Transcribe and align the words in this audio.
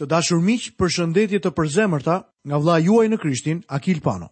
Të 0.00 0.06
dashur 0.08 0.38
miq, 0.40 0.62
përshëndetje 0.80 1.38
të 1.44 1.50
përzemërta 1.60 2.12
nga 2.48 2.58
vlla 2.62 2.78
juaj 2.80 3.06
në 3.12 3.16
Krishtin, 3.20 3.58
Akil 3.76 3.98
Pano. 4.00 4.30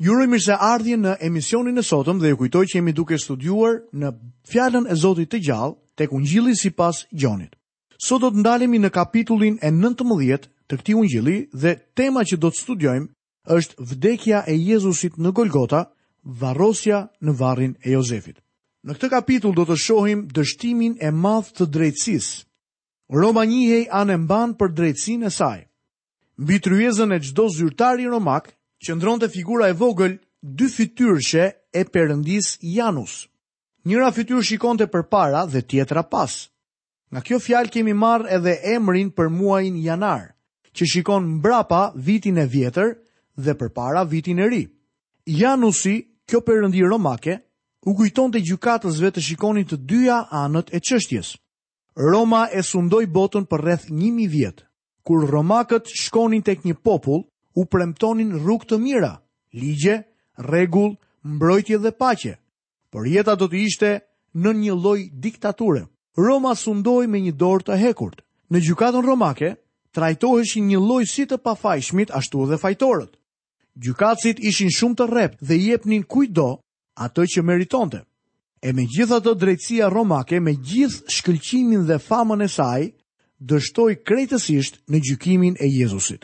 Ju 0.00 0.14
uroj 0.14 0.28
mirëseardhje 0.32 0.96
në 1.00 1.12
emisionin 1.28 1.78
e 1.78 1.82
sotëm 1.84 2.20
dhe 2.22 2.30
ju 2.32 2.36
kujtoj 2.40 2.62
që 2.70 2.76
jemi 2.78 2.94
duke 2.96 3.18
studiuar 3.20 3.74
në 3.92 4.14
fjalën 4.50 4.86
e 4.88 4.94
Zotit 4.96 5.28
të 5.34 5.42
gjallë 5.44 5.76
tek 6.00 6.14
Ungjilli 6.16 6.54
sipas 6.56 7.02
Gjonit. 7.12 7.52
Sot 8.00 8.24
do 8.24 8.30
të 8.32 8.40
ndalemi 8.40 8.80
në 8.80 8.90
kapitullin 8.96 9.58
e 9.60 9.68
19 9.70 10.46
të 10.68 10.78
këtij 10.80 10.96
Ungjilli 11.02 11.36
dhe 11.64 11.74
tema 12.00 12.24
që 12.24 12.38
do 12.40 12.48
të 12.54 12.60
studiojmë 12.62 13.52
është 13.58 13.84
vdekja 13.92 14.40
e 14.48 14.54
Jezusit 14.56 15.18
në 15.20 15.34
Golgota, 15.36 15.82
varrosja 16.40 17.02
në 17.20 17.36
varrin 17.42 17.76
e 17.84 17.92
Jozefit. 17.98 18.40
Në 18.88 18.96
këtë 18.96 19.12
kapitull 19.18 19.54
do 19.60 19.68
të 19.68 19.76
shohim 19.84 20.24
dështimin 20.32 20.96
e 21.04 21.12
madh 21.12 21.52
të 21.52 21.68
drejtësisë 21.76 22.40
Roma 23.12 23.44
njihej 23.44 23.84
anë 23.92 24.14
mban 24.22 24.54
për 24.56 24.70
drejtsinë 24.72 25.26
e 25.28 25.30
saj. 25.34 25.58
Mbi 26.40 26.56
tryezën 26.64 27.12
e 27.12 27.18
çdo 27.20 27.44
zyrtari 27.52 28.06
romak 28.08 28.46
qëndronte 28.86 29.28
figura 29.34 29.68
e 29.68 29.74
vogël 29.76 30.14
dy 30.40 30.64
fytyrshe 30.76 31.44
e 31.74 31.82
Perëndis 31.92 32.48
Janus. 32.76 33.28
Njëra 33.84 34.08
fytyrë 34.16 34.46
shikonte 34.48 34.86
përpara 34.94 35.42
dhe 35.52 35.60
tjetra 35.68 36.02
pas. 36.12 36.32
Nga 37.12 37.20
kjo 37.26 37.38
fjalë 37.44 37.72
kemi 37.74 37.92
marrë 38.04 38.32
edhe 38.38 38.54
emrin 38.76 39.12
për 39.16 39.26
muajin 39.38 39.76
janar, 39.88 40.22
që 40.74 40.82
shikon 40.92 41.26
mbrapa 41.36 41.82
vitin 42.06 42.40
e 42.40 42.46
vjetër 42.54 42.96
dhe 43.44 43.52
përpara 43.60 44.06
vitin 44.12 44.38
e 44.40 44.46
ri. 44.54 44.64
Janusi, 45.40 45.98
kjo 46.28 46.38
perëndi 46.46 46.80
romake, 46.88 47.34
u 47.88 47.92
kujton 47.98 48.32
të 48.32 48.40
gjukatësve 48.48 49.12
të 49.12 49.26
shikonin 49.28 49.68
të 49.68 49.82
dyja 49.90 50.24
anët 50.44 50.72
e 50.76 50.80
çështjes. 50.88 51.36
Roma 51.94 52.48
e 52.48 52.62
sundoi 52.64 53.04
botën 53.04 53.44
për 53.44 53.60
rreth 53.60 53.90
1000 53.92 54.24
vjet. 54.32 54.62
Kur 55.04 55.26
romakët 55.28 55.84
shkonin 55.92 56.40
tek 56.42 56.64
një 56.64 56.78
popull, 56.80 57.26
u 57.54 57.64
premtonin 57.68 58.32
rrugë 58.40 58.66
të 58.70 58.78
mira, 58.80 59.10
ligje, 59.52 59.96
rregull, 60.40 60.94
mbrojtje 61.22 61.78
dhe 61.84 61.90
paqe. 61.92 62.38
Por 62.88 63.04
jeta 63.04 63.34
do 63.36 63.44
të 63.48 63.58
ishte 63.66 63.90
në 64.32 64.52
një 64.56 64.78
lloj 64.80 65.10
diktature. 65.12 65.84
Roma 66.16 66.54
sundoi 66.56 67.06
me 67.08 67.20
një 67.20 67.34
dorë 67.36 67.66
të 67.66 67.76
hekurt. 67.82 68.22
Në 68.48 68.62
gjykatën 68.68 69.04
romake 69.04 69.52
trajtoheshin 69.92 70.68
një 70.72 70.78
lloj 70.80 71.02
si 71.12 71.26
të 71.28 71.42
pafajshmit 71.44 72.08
ashtu 72.16 72.46
edhe 72.46 72.56
fajtorët. 72.60 73.12
Gjykatësit 73.76 74.40
ishin 74.40 74.72
shumë 74.72 74.96
të 74.96 75.08
rreptë 75.12 75.44
dhe 75.48 75.60
i 75.60 75.68
jepnin 75.68 76.02
kujdo 76.08 76.54
atë 77.04 77.28
që 77.36 77.44
meritonte. 77.48 78.00
E 78.62 78.70
me 78.72 78.84
gjitha 78.86 79.16
të 79.18 79.32
drejtësia 79.40 79.88
romake, 79.90 80.38
me 80.40 80.52
gjithë 80.54 81.10
shkëlqimin 81.10 81.82
dhe 81.88 81.96
famën 81.98 82.44
e 82.44 82.48
saj, 82.48 82.82
dështoj 83.42 83.96
krejtësisht 84.08 84.76
në 84.86 85.00
gjykimin 85.08 85.56
e 85.58 85.66
Jezusit. 85.66 86.22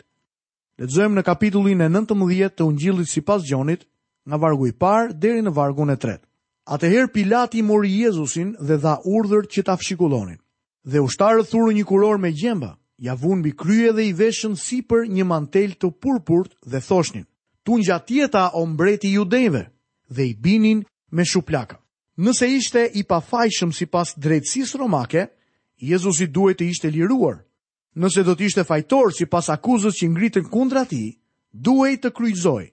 Letëzojmë 0.79 1.19
në 1.19 1.23
kapitullin 1.27 1.83
e 1.83 1.89
19 1.91 2.55
të 2.55 2.65
ungjillit 2.69 3.11
si 3.11 3.21
pas 3.27 3.43
gjonit, 3.43 3.83
nga 4.29 4.39
vargu 4.39 4.69
i 4.69 4.71
parë 4.71 5.17
deri 5.19 5.43
në 5.43 5.51
vargun 5.57 5.91
e 5.91 5.97
tretë. 5.99 6.23
Atëher 6.71 7.09
Pilati 7.11 7.63
mori 7.65 7.91
Jezusin 8.05 8.55
dhe 8.63 8.77
dha 8.85 8.95
urdhër 9.03 9.49
që 9.51 9.65
ta 9.67 9.75
fshikullonin. 9.75 10.39
Dhe 10.87 11.03
ushtarët 11.03 11.51
thurën 11.51 11.75
një 11.75 11.85
kuror 11.91 12.21
me 12.23 12.31
gjemba, 12.31 12.71
ja 13.03 13.17
vun 13.19 13.43
mbi 13.43 13.51
krye 13.51 13.91
dhe 13.97 14.07
i 14.13 14.15
veshën 14.19 14.55
sipër 14.55 15.09
një 15.11 15.25
mantel 15.27 15.75
të 15.75 15.91
purpurt 15.99 16.55
dhe 16.63 16.79
thoshnin: 16.79 17.27
tun 17.67 17.83
gjatjeta 17.83 18.47
o 18.55 18.63
mbreti 18.65 19.11
i 19.11 19.17
judejve" 19.19 19.65
dhe 20.07 20.31
i 20.31 20.33
binin 20.33 20.85
me 21.11 21.25
shuplaka 21.25 21.78
nëse 22.19 22.47
ishte 22.51 22.81
i 22.99 23.03
pafajshëm 23.07 23.71
si 23.75 23.85
pas 23.87 24.11
drejtsis 24.19 24.75
romake, 24.75 25.27
Jezusi 25.79 26.27
duhet 26.27 26.59
të 26.59 26.65
ishte 26.73 26.89
liruar. 26.91 27.37
Nëse 27.95 28.23
do 28.27 28.33
të 28.35 28.49
ishte 28.49 28.63
fajtor 28.67 29.13
si 29.15 29.25
pas 29.31 29.47
akuzës 29.53 29.95
që 29.95 30.09
ngritën 30.11 30.49
kundra 30.51 30.81
ti, 30.85 31.13
duhet 31.55 32.01
të 32.03 32.09
kryzoj. 32.17 32.65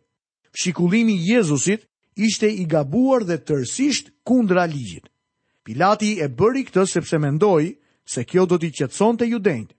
Shikullimi 0.58 1.14
Jezusit 1.30 1.84
ishte 2.19 2.50
i 2.50 2.64
gabuar 2.67 3.22
dhe 3.24 3.39
tërsisht 3.47 4.11
kundra 4.27 4.67
ligjit. 4.67 5.06
Pilati 5.62 6.17
e 6.23 6.27
bëri 6.29 6.67
këtë 6.67 6.86
sepse 6.96 7.18
mendoi 7.23 7.77
se 8.05 8.24
kjo 8.27 8.42
do 8.51 8.58
t'i 8.58 8.73
qetson 8.74 9.18
të 9.20 9.30
judenjt. 9.30 9.70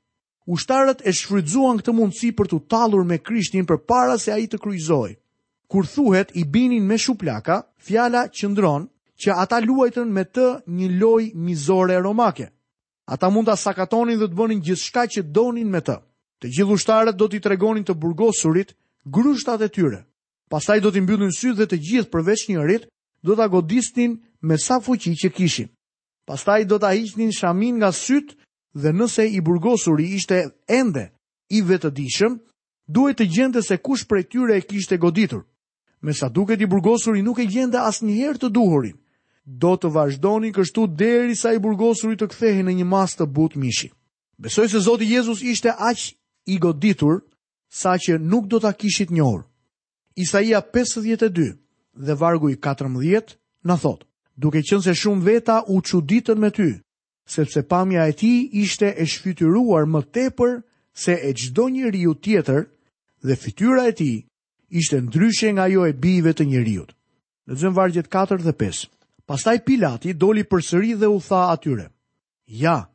Ushtarët 0.47 1.03
e 1.03 1.11
shfrydzuan 1.11 1.79
këtë 1.81 1.91
mundësi 1.97 2.31
për 2.31 2.47
t'u 2.47 2.61
talur 2.71 3.03
me 3.03 3.19
krishtin 3.19 3.65
për 3.67 3.83
para 3.91 4.15
se 4.23 4.31
a 4.31 4.39
i 4.39 4.47
të 4.47 4.61
kryzoj. 4.63 5.17
Kur 5.67 5.83
thuhet 5.87 6.31
i 6.39 6.45
binin 6.47 6.85
me 6.87 6.95
shuplaka, 6.97 7.59
fjala 7.79 8.29
ndronë, 8.31 8.87
që 9.21 9.33
ata 9.33 9.57
luajtën 9.65 10.09
me 10.13 10.23
të 10.29 10.47
një 10.69 10.89
loj 11.01 11.31
mizore 11.45 11.97
romake. 12.05 12.49
Ata 13.09 13.29
mund 13.31 13.47
të 13.47 13.55
sakatonin 13.57 14.19
dhe 14.19 14.27
të 14.29 14.37
bënin 14.37 14.61
gjithë 14.65 15.03
që 15.15 15.21
donin 15.33 15.69
me 15.71 15.81
të. 15.81 15.95
Të 16.41 16.51
gjithë 16.53 16.75
ushtarët 16.75 17.17
do 17.17 17.25
t'i 17.27 17.41
tregonin 17.41 17.85
të 17.87 17.95
burgosurit 17.97 18.75
grushtat 19.09 19.61
e 19.65 19.69
tyre. 19.73 20.03
Pastaj 20.51 20.79
do 20.83 20.91
t'i 20.91 21.01
mbyllin 21.01 21.33
sy 21.33 21.49
dhe 21.57 21.65
të 21.65 21.79
gjithë 21.89 22.11
përveç 22.13 22.45
një 22.49 22.61
rrit 22.63 22.85
do 23.25 23.35
t'a 23.35 23.47
godisnin 23.49 24.19
me 24.45 24.57
sa 24.61 24.77
fuqi 24.79 25.15
që 25.17 25.31
kishin. 25.33 25.69
Pastaj 26.27 26.65
do 26.69 26.77
t'a 26.79 26.93
hiqnin 26.93 27.33
shamin 27.33 27.77
nga 27.81 27.89
sytë 27.91 28.35
dhe 28.83 28.91
nëse 28.93 29.25
i 29.33 29.41
burgosuri 29.41 30.13
ishte 30.15 30.37
ende 30.67 31.09
i 31.49 31.61
vetëdijshëm, 31.63 32.33
duhet 32.87 33.17
të 33.17 33.25
gjente 33.33 33.61
se 33.65 33.77
kush 33.81 34.05
prej 34.05 34.27
tyre 34.29 34.57
e 34.57 34.61
kishte 34.61 34.97
goditur. 35.01 35.41
Me 36.05 36.13
sa 36.13 36.29
duket 36.29 36.61
i 36.61 36.67
burgosuri 36.69 37.23
nuk 37.25 37.39
e 37.41 37.47
gjente 37.47 37.79
asnjëherë 37.81 38.41
të 38.41 38.49
duhurin, 38.53 38.95
do 39.47 39.69
të 39.79 39.89
vazhdoni 39.95 40.49
kështu 40.51 40.83
deri 40.99 41.35
sa 41.39 41.53
i 41.55 41.59
burgosur 41.63 42.11
i 42.11 42.17
të 42.19 42.27
kthehen 42.33 42.65
në 42.67 42.73
një 42.81 42.85
mas 42.91 43.13
të 43.15 43.27
but 43.31 43.55
mishi. 43.55 43.87
Besoj 44.37 44.67
se 44.73 44.79
Zoti 44.83 45.05
Jezus 45.13 45.39
ishte 45.41 45.71
aq 45.71 46.11
i 46.45 46.57
goditur 46.61 47.21
sa 47.71 47.95
që 47.95 48.19
nuk 48.19 48.47
do 48.51 48.59
ta 48.59 48.73
kishit 48.75 49.09
njohur. 49.09 49.45
Isaia 50.15 50.59
52 50.73 51.53
dhe 51.95 52.13
vargu 52.13 52.49
i 52.51 52.57
14 52.59 53.37
na 53.63 53.77
thot: 53.77 54.03
Duke 54.35 54.59
qenë 54.59 54.83
se 54.83 54.93
shumë 54.95 55.23
veta 55.23 55.61
u 55.67 55.79
çuditën 55.81 56.37
me 56.37 56.49
ty, 56.51 56.67
sepse 57.25 57.63
pamja 57.67 58.03
e 58.07 58.13
ti 58.13 58.49
ishte 58.53 58.91
e 58.99 59.05
shfytyruar 59.05 59.87
më 59.87 60.01
tepër 60.13 60.59
se 60.93 61.13
e 61.15 61.31
gjdo 61.39 61.69
një 61.71 61.93
riu 61.95 62.13
tjetër 62.15 62.67
dhe 63.23 63.35
fityra 63.35 63.87
e 63.89 63.93
ti 63.95 64.11
ishte 64.69 64.99
ndryshe 65.01 65.53
nga 65.55 65.67
jo 65.71 65.85
e 65.87 65.93
bive 65.93 66.33
të 66.35 66.45
një 66.51 66.61
riut. 66.67 66.91
Në 67.47 67.53
zëmë 67.61 67.75
vargjet 67.79 68.11
4 68.11 68.43
dhe 68.43 68.53
Pastaj 69.27 69.59
Pilati 69.67 70.13
doli 70.15 70.45
përsëri 70.47 70.93
dhe 71.01 71.07
u 71.11 71.17
tha 71.19 71.49
atyre: 71.51 71.89
"Ja, 72.47 72.87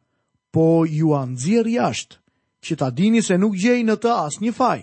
po 0.51 0.85
ju 0.89 1.13
a 1.15 1.27
jasht, 1.29 1.67
jashtë, 1.69 2.15
që 2.65 2.75
ta 2.79 2.89
dini 2.91 3.21
se 3.23 3.37
nuk 3.39 3.55
gjej 3.55 3.83
në 3.85 3.97
të 4.01 4.11
asnjë 4.27 4.53
faj." 4.57 4.81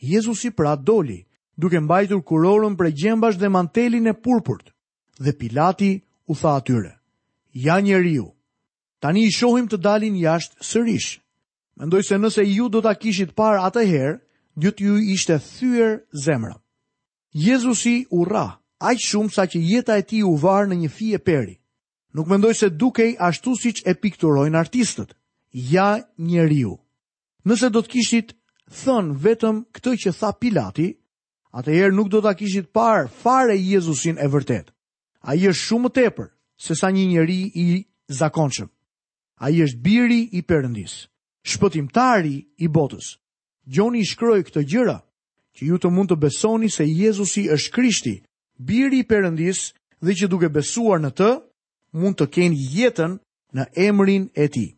Jezusi 0.00 0.50
pra 0.50 0.74
doli, 0.76 1.26
duke 1.56 1.80
mbajtur 1.80 2.22
kurorën 2.24 2.76
për 2.76 2.90
gjembash 2.96 3.38
dhe 3.38 3.48
mantelin 3.48 4.06
e 4.06 4.12
purpurt, 4.22 4.72
dhe 5.20 5.32
Pilati 5.38 6.00
u 6.26 6.34
tha 6.34 6.56
atyre: 6.56 6.96
"Ja 7.52 7.80
njeriu, 7.80 8.32
tani 9.00 9.24
i 9.26 9.30
shohim 9.32 9.68
të 9.68 9.76
dalin 9.76 10.14
jashtë 10.16 10.56
sërish." 10.64 11.18
Mendoj 11.76 12.02
se 12.02 12.14
nëse 12.18 12.42
ju 12.56 12.68
do 12.68 12.80
ta 12.80 12.94
kishit 12.94 13.34
atë 13.34 13.62
atëherë, 13.68 14.16
dy 14.56 14.68
ju 14.78 14.96
ishte 15.12 15.36
thyer 15.38 16.00
zemra. 16.24 16.56
Jezusi 17.32 18.06
u 18.10 18.24
rrah 18.24 18.59
aq 18.88 18.98
shumë 19.08 19.32
sa 19.34 19.44
që 19.50 19.58
jeta 19.70 19.94
e 20.00 20.02
tij 20.08 20.24
u 20.24 20.34
var 20.40 20.64
në 20.68 20.76
një 20.82 20.88
fije 20.96 21.18
peri. 21.26 21.54
Nuk 22.16 22.26
mendoj 22.26 22.54
se 22.56 22.70
Dukej 22.80 23.12
ashtu 23.22 23.52
siç 23.60 23.82
e 23.86 23.92
pikturojnë 23.94 24.58
artistët. 24.58 25.12
Ja 25.52 26.00
njeriu. 26.18 26.72
Nëse 27.44 27.68
do 27.70 27.80
të 27.82 27.88
kishit 27.92 28.28
thënë 28.82 29.16
vetëm 29.24 29.56
këtë 29.74 29.92
që 30.04 30.10
tha 30.18 30.30
Pilati, 30.40 30.88
atëherë 31.58 31.94
nuk 31.96 32.08
do 32.12 32.20
ta 32.24 32.32
kishit 32.38 32.72
parë 32.74 33.08
fare 33.22 33.56
Jezusin 33.58 34.18
e 34.18 34.26
vërtet. 34.28 34.72
Ai 35.28 35.38
është 35.48 35.64
shumë 35.66 35.84
më 35.84 35.92
tepër 35.98 36.28
se 36.64 36.74
sa 36.74 36.88
një 36.90 37.04
njeri 37.12 37.40
i 37.54 37.66
zakonshëm. 38.08 38.68
Ai 39.44 39.60
është 39.64 39.80
biri 39.86 40.20
i 40.32 40.40
Perëndis, 40.42 40.94
shpëtimtari 41.50 42.36
i 42.56 42.66
botës. 42.68 43.16
Gjoni 43.72 44.00
i 44.02 44.06
shkroi 44.10 44.42
këtë 44.48 44.64
gjëra 44.70 44.98
që 45.56 45.62
ju 45.68 45.78
të 45.78 45.88
mund 45.94 46.10
të 46.10 46.16
besoni 46.22 46.68
se 46.70 46.84
Jezusi 46.84 47.46
është 47.54 47.72
Krishti, 47.74 48.16
biri 48.66 48.98
i 49.00 49.06
Perëndis 49.08 49.60
dhe 50.04 50.12
që 50.18 50.28
duke 50.32 50.50
besuar 50.52 51.00
në 51.00 51.10
të 51.16 51.30
mund 51.96 52.18
të 52.20 52.26
kenë 52.34 52.60
jetën 52.76 53.16
në 53.56 53.64
emrin 53.88 54.28
e 54.42 54.46
tij. 54.52 54.68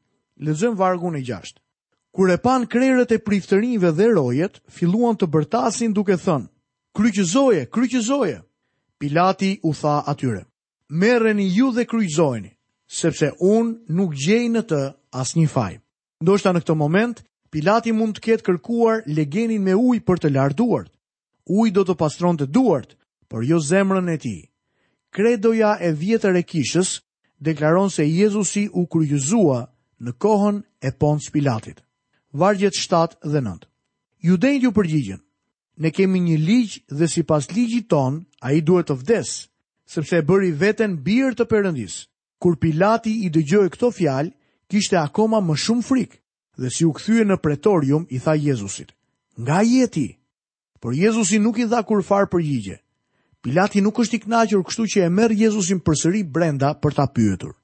Lexojmë 0.43 0.79
vargun 0.79 1.17
e 1.19 1.23
6. 1.26 1.58
Kur 2.14 2.31
e 2.31 2.38
pan 2.44 2.67
krerët 2.70 3.12
e 3.14 3.19
priftërinjve 3.25 3.90
dhe 3.99 4.06
rojet, 4.17 4.61
filluan 4.69 5.17
të 5.17 5.29
bërtasin 5.32 5.93
duke 5.96 6.17
thënë, 6.20 6.46
kryqëzoje, 6.96 7.62
kryqëzoje. 7.73 8.38
Pilati 8.99 9.52
u 9.67 9.73
tha 9.75 9.96
atyre, 10.12 10.44
merën 10.88 11.40
ju 11.49 11.73
dhe 11.75 11.87
kryqëzojni, 11.90 12.52
sepse 12.87 13.32
unë 13.40 13.94
nuk 13.99 14.12
gjej 14.23 14.44
në 14.52 14.62
të 14.70 14.81
asnjë 15.20 15.40
një 15.46 15.52
faj. 15.55 15.73
Ndoshta 16.23 16.52
në 16.52 16.62
këtë 16.62 16.76
moment, 16.79 17.23
Pilati 17.52 17.93
mund 17.93 18.17
të 18.17 18.23
ketë 18.26 18.46
kërkuar 18.46 19.02
legenin 19.06 19.64
me 19.64 19.75
uj 19.76 19.99
për 20.06 20.20
të 20.23 20.31
larduart. 20.34 20.93
Uj 21.49 21.69
do 21.76 21.82
të 21.84 21.96
pastron 22.00 22.38
të 22.38 22.46
duart, 22.55 22.94
por 23.32 23.43
jo 23.50 23.58
zemrën 23.69 24.08
e 24.08 24.19
ti. 24.25 24.37
Kredoja 25.14 25.73
e 25.81 25.88
vjetër 26.02 26.37
e 26.37 26.43
kishës 26.50 26.90
deklaron 27.46 27.88
se 27.93 28.05
Jezusi 28.05 28.67
u 28.69 28.82
kryuzua 28.93 29.61
në 30.05 30.12
kohën 30.23 30.56
e 30.81 30.90
Pons 31.00 31.31
Pilatit. 31.32 31.79
Vargjet 32.40 32.76
7 32.76 33.17
dhe 33.32 33.40
9 33.46 33.64
Judenjë 34.29 34.62
ju 34.67 34.70
përgjigjen, 34.76 35.20
ne 35.82 35.90
kemi 35.96 36.20
një 36.29 36.37
ligjë 36.49 36.82
dhe 36.99 37.08
si 37.11 37.23
pas 37.31 37.49
ligjit 37.56 37.88
ton, 37.90 38.20
a 38.44 38.52
i 38.56 38.61
duhet 38.67 38.88
të 38.93 38.99
vdes, 39.00 39.31
sepse 39.93 40.20
e 40.20 40.26
bëri 40.29 40.52
veten 40.62 40.99
birë 41.06 41.34
të 41.40 41.49
përëndis. 41.50 41.96
Kur 42.43 42.61
Pilati 42.61 43.12
i 43.25 43.32
dëgjoj 43.34 43.69
këto 43.75 43.88
fjalë, 43.96 44.34
kishte 44.70 45.00
akoma 45.00 45.40
më 45.43 45.56
shumë 45.64 45.87
frikë, 45.88 46.19
dhe 46.61 46.69
si 46.70 46.84
u 46.87 46.93
këthyë 46.96 47.25
në 47.26 47.40
pretorium, 47.44 48.05
i 48.14 48.20
tha 48.25 48.37
Jezusit, 48.37 48.93
nga 49.40 49.62
jeti, 49.64 50.08
por 50.81 50.93
Jezusi 50.94 51.38
nuk 51.40 51.58
i 51.58 51.67
dha 51.73 51.81
kur 51.88 52.05
farë 52.08 52.29
përgjigje, 52.37 52.76
Pilati 53.43 53.81
nuk 53.83 53.99
është 53.99 54.17
i 54.17 54.21
knaqër 54.23 54.61
kështu 54.62 54.85
që 54.93 55.00
e 55.03 55.11
merë 55.11 55.37
Jezusin 55.41 55.81
përsëri 55.83 56.21
brenda 56.31 56.69
për 56.79 56.94
ta 56.94 57.09
pyetur. 57.11 57.56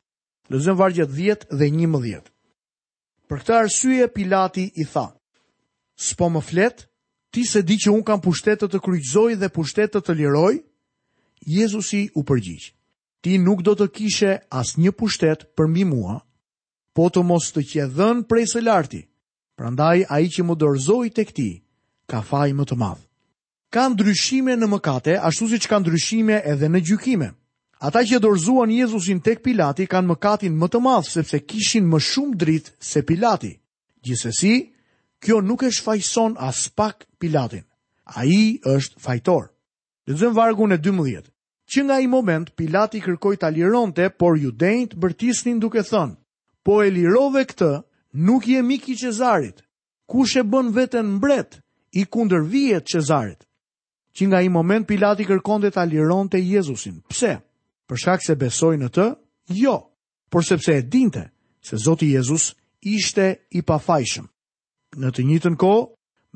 Lëzëm 0.51 0.75
vargjet 0.81 1.11
10 1.15 1.45
dhe 1.61 1.69
11. 1.71 2.27
Për 3.31 3.39
këta 3.45 3.59
arsye, 3.63 4.09
Pilati 4.11 4.65
i 4.83 4.89
tha, 4.91 5.05
Spo 6.09 6.27
më 6.35 6.43
flet, 6.49 6.83
ti 7.31 7.45
se 7.47 7.63
di 7.63 7.77
që 7.79 7.93
unë 7.95 8.07
kam 8.07 8.21
pushtetët 8.25 8.73
të 8.75 8.81
kryqzoj 8.83 9.37
dhe 9.39 9.53
pushtetët 9.55 10.03
të 10.07 10.19
liroj, 10.19 10.57
Jezusi 11.47 12.03
u 12.19 12.25
përgjigj. 12.27 12.69
Ti 13.23 13.39
nuk 13.43 13.63
do 13.67 13.77
të 13.79 13.89
kishe 13.97 14.35
as 14.63 14.75
një 14.79 14.93
pushtet 14.99 15.47
për 15.59 15.67
mi 15.71 15.85
mua, 15.91 16.19
po 16.95 17.07
të 17.07 17.23
mos 17.27 17.53
të 17.55 17.67
qedhën 17.73 18.23
prej 18.31 18.47
së 18.55 18.65
larti, 18.67 19.05
prandaj 19.59 20.03
a 20.11 20.21
i 20.23 20.27
që 20.31 20.47
më 20.47 20.59
dorzoj 20.59 21.07
të 21.15 21.27
ti, 21.35 21.51
ka 22.11 22.23
faj 22.31 22.55
më 22.59 22.67
të 22.67 22.79
madhë 22.79 23.07
ka 23.73 23.89
ndryshime 23.93 24.55
në 24.57 24.69
mëkate, 24.73 25.17
ashtu 25.21 25.49
si 25.51 25.59
që 25.65 25.69
ka 25.71 25.79
ndryshime 25.83 26.39
edhe 26.53 26.69
në 26.73 26.81
gjykime. 26.89 27.31
Ata 27.79 28.01
që 28.03 28.21
dorzuan 28.25 28.73
Jezusin 28.75 29.21
tek 29.23 29.43
Pilati 29.45 29.87
kanë 29.87 30.09
mëkatin 30.13 30.55
më 30.59 30.67
të 30.73 30.81
madh 30.83 31.07
sepse 31.09 31.39
kishin 31.47 31.87
më 31.89 32.01
shumë 32.09 32.37
dritë 32.41 32.73
se 32.91 33.05
Pilati. 33.07 33.53
Gjithsesi, 34.03 34.55
kjo 35.23 35.41
nuk 35.45 35.63
e 35.63 35.71
shfaqson 35.71 36.35
as 36.43 36.67
pak 36.75 37.05
Pilatin. 37.21 37.63
Ai 38.17 38.59
është 38.67 38.99
fajtor. 39.05 39.51
Lexojmë 40.09 40.35
vargu 40.37 40.67
në 40.67 40.81
12. 40.83 41.29
Që 41.69 41.85
nga 41.85 41.99
ai 42.01 42.09
moment 42.11 42.49
Pilati 42.57 43.03
kërkoi 43.05 43.37
ta 43.39 43.53
lironte, 43.53 44.09
por 44.19 44.39
judejt 44.41 44.97
bërtisnin 44.97 45.61
duke 45.61 45.85
thënë: 45.85 46.17
"Po 46.65 46.81
e 46.83 46.89
lirove 46.91 47.45
këtë, 47.51 47.73
nuk 48.27 48.49
je 48.49 48.63
mik 48.65 48.89
i 48.89 48.97
Qezarit. 48.97 49.61
Kush 50.11 50.41
e 50.41 50.43
bën 50.43 50.73
veten 50.75 51.07
mbret 51.21 51.61
i 52.01 52.07
kundërvihet 52.11 52.89
Qezarit?" 52.89 53.45
që 54.19 54.27
nga 54.27 54.41
i 54.43 54.49
moment 54.51 54.87
Pilati 54.91 55.23
kërkon 55.29 55.63
dhe 55.63 55.71
ta 55.71 55.85
liron 55.87 56.27
të 56.27 56.41
Jezusin. 56.43 56.97
Pse? 57.07 57.37
Për 57.89 58.01
shkak 58.03 58.25
se 58.27 58.35
besoj 58.37 58.75
në 58.83 58.89
të? 58.93 59.07
Jo, 59.63 59.77
por 60.29 60.43
sepse 60.45 60.75
e 60.75 60.83
dinte 60.83 61.29
se 61.65 61.79
Zoti 61.79 62.11
Jezus 62.11 62.49
ishte 62.83 63.29
i 63.57 63.63
pafajshëm. 63.67 64.27
Në 64.99 65.09
të 65.15 65.27
njëtën 65.31 65.57
ko, 65.61 65.73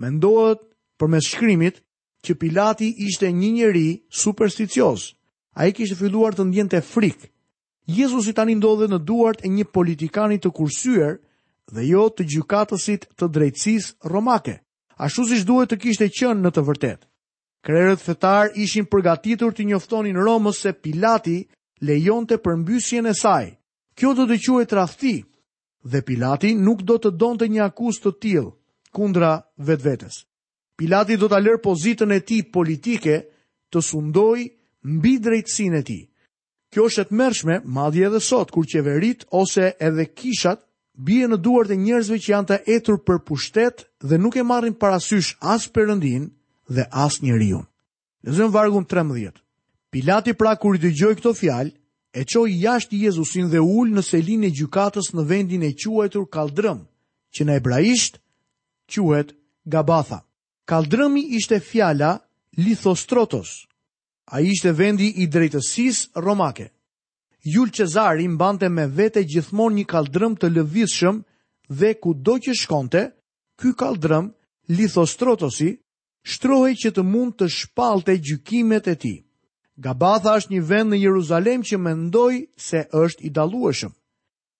mendohet 0.01 0.63
për 1.01 1.11
mes 1.13 1.27
shkrimit 1.33 1.83
që 2.23 2.37
Pilati 2.39 2.93
ishte 3.09 3.27
një 3.35 3.51
njeri 3.59 3.87
supersticios. 4.09 5.11
A 5.59 5.67
i 5.69 5.75
kishtë 5.75 5.99
filluar 5.99 6.33
të 6.37 6.47
ndjente 6.49 6.79
frikë. 6.81 7.27
Jezus 7.99 8.29
i 8.31 8.33
tani 8.37 8.55
ndodhe 8.57 8.87
në 8.89 9.03
duart 9.09 9.43
e 9.45 9.49
një 9.53 9.67
politikani 9.75 10.39
të 10.39 10.53
kursyër 10.55 11.17
dhe 11.75 11.83
jo 11.89 12.07
të 12.15 12.29
gjukatësit 12.33 13.09
të 13.19 13.29
drejtsis 13.35 13.91
romake. 14.07 14.61
Ashtu 15.03 15.25
shusish 15.27 15.45
duhet 15.49 15.73
të 15.75 15.81
kishte 15.83 16.07
qënë 16.19 16.45
në 16.47 16.53
të 16.55 16.63
vërtetë. 16.71 17.09
Krerët 17.63 18.01
fetar 18.03 18.51
ishin 18.59 18.89
përgatitur 18.91 19.53
të 19.55 19.69
njoftonin 19.69 20.17
Romës 20.19 20.65
se 20.67 20.73
Pilati 20.83 21.37
lejon 21.87 22.25
të 22.27 22.41
përmbysjen 22.43 23.07
e 23.07 23.13
saj. 23.15 23.53
Kjo 23.95 24.11
do 24.19 24.25
të 24.27 24.39
quaj 24.43 24.65
të 24.67 24.77
rafti 24.79 25.13
dhe 25.93 26.01
Pilati 26.09 26.55
nuk 26.59 26.83
do 26.91 26.97
të 26.99 27.13
donë 27.23 27.41
të 27.43 27.49
një 27.55 27.63
akus 27.69 28.01
të 28.03 28.13
tjil 28.23 28.49
kundra 28.99 29.31
vetë 29.69 29.87
vetës. 29.89 30.17
Pilati 30.79 31.17
do 31.23 31.29
të 31.31 31.39
alër 31.39 31.61
pozitën 31.65 32.17
e 32.17 32.21
ti 32.27 32.41
politike 32.55 33.21
të 33.73 33.83
sundoj 33.93 34.43
mbi 34.97 35.15
drejtsin 35.23 35.79
e 35.79 35.83
ti. 35.87 36.01
Kjo 36.73 36.89
është 36.91 37.07
të 37.11 37.19
mërshme 37.21 37.61
madhje 37.79 38.11
dhe 38.15 38.21
sot 38.31 38.51
kur 38.55 38.67
qeverit 38.73 39.23
ose 39.43 39.71
edhe 39.91 40.09
kishat 40.19 40.65
bie 41.09 41.29
në 41.31 41.39
duart 41.47 41.71
e 41.71 41.79
njerëzve 41.85 42.19
që 42.27 42.33
janë 42.35 42.49
të 42.51 42.61
etur 42.79 42.99
për 43.07 43.23
pushtet 43.31 43.87
dhe 44.03 44.19
nuk 44.19 44.37
e 44.43 44.49
marrin 44.51 44.75
parasysh 44.83 45.37
as 45.55 45.71
përëndin 45.77 46.31
dhe 46.75 46.89
as 46.91 47.21
një 47.23 47.37
riun. 47.39 47.67
Lezëm 48.27 48.51
vargun 48.55 48.85
13. 48.87 49.41
Pilati 49.93 50.33
pra 50.39 50.55
kur 50.57 50.77
i 50.77 50.81
të 50.81 50.93
gjoj 50.99 51.15
këto 51.21 51.33
fjalë, 51.37 51.73
e 52.13 52.23
qoj 52.29 52.49
jashtë 52.65 52.99
Jezusin 53.07 53.49
dhe 53.51 53.61
ul 53.65 53.91
në 53.97 54.03
selin 54.07 54.45
e 54.47 54.51
gjukatës 54.53 55.13
në 55.15 55.25
vendin 55.31 55.63
e 55.65 55.73
quajtur 55.75 56.27
kaldrëm, 56.35 56.83
që 57.35 57.43
në 57.45 57.57
ebraisht 57.61 58.21
quet 58.93 59.33
Gabatha. 59.65 60.21
Kaldrëmi 60.69 61.23
ishte 61.39 61.61
fjala 61.61 62.21
Lithostrotos, 62.57 63.67
a 64.29 64.41
ishte 64.45 64.71
vendi 64.77 65.09
i 65.25 65.27
drejtësis 65.27 66.07
romake. 66.15 66.69
Jul 67.55 67.71
Cezari 67.75 68.29
mbante 68.29 68.69
me 68.71 68.85
vete 68.87 69.25
gjithmon 69.25 69.75
një 69.75 69.87
kaldrëm 69.89 70.37
të 70.39 70.53
lëvishëm 70.57 71.17
dhe 71.81 71.95
ku 72.03 72.13
do 72.15 72.37
që 72.45 72.55
shkonte, 72.61 73.03
ky 73.59 73.73
kaldrëm 73.73 74.31
Lithostrotosi, 74.69 75.73
shtrohej 76.25 76.75
që 76.83 76.91
të 76.95 77.03
mund 77.03 77.35
të 77.39 77.47
të 78.07 78.15
gjykimet 78.27 78.87
e 78.89 78.95
tij. 78.95 79.19
Gabatha 79.83 80.37
është 80.39 80.53
një 80.55 80.63
vend 80.69 80.89
në 80.93 80.97
Jeruzalem 81.01 81.63
që 81.67 81.77
mendoj 81.81 82.35
se 82.69 82.87
është 83.03 83.23
i 83.27 83.31
dallueshëm. 83.31 83.93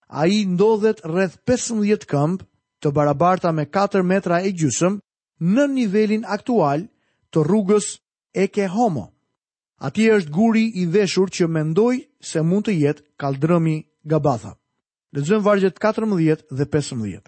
Ai 0.09 0.45
ndodhet 0.55 1.01
rreth 1.05 1.37
15 1.47 2.07
këmp 2.11 2.43
të 2.83 2.89
barabarta 2.93 3.53
me 3.53 3.65
4 3.79 4.03
metra 4.03 4.41
e 4.43 4.51
gjysmë 4.53 4.97
në 5.53 5.65
nivelin 5.77 6.25
aktual 6.27 6.89
të 7.33 7.45
rrugës 7.47 7.87
ke 8.53 8.67
Homo. 8.75 9.07
Ati 9.83 10.09
është 10.15 10.31
guri 10.31 10.65
i 10.83 10.87
veshur 10.87 11.31
që 11.31 11.47
mendoj 11.51 12.01
se 12.23 12.43
mund 12.43 12.67
të 12.67 12.73
jetë 12.81 13.03
kaldrëmi 13.19 13.77
Gabatha. 14.09 14.53
Lezëm 15.13 15.43
vargjet 15.45 15.79
14 15.83 16.43
dhe 16.51 16.65
15. 16.71 17.21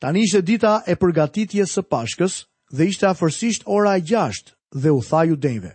Tani 0.00 0.24
dita 0.42 0.82
e 0.86 0.94
përgatitjes 0.96 1.70
së 1.74 1.82
pashkës 1.88 2.42
dhe 2.76 2.86
ishte 2.90 3.06
afërsisht 3.06 3.62
ora 3.66 3.92
e 3.96 4.00
gjasht 4.08 4.54
dhe 4.74 4.90
u 4.90 4.98
tha 5.06 5.24
ju 5.28 5.36
denjve, 5.36 5.72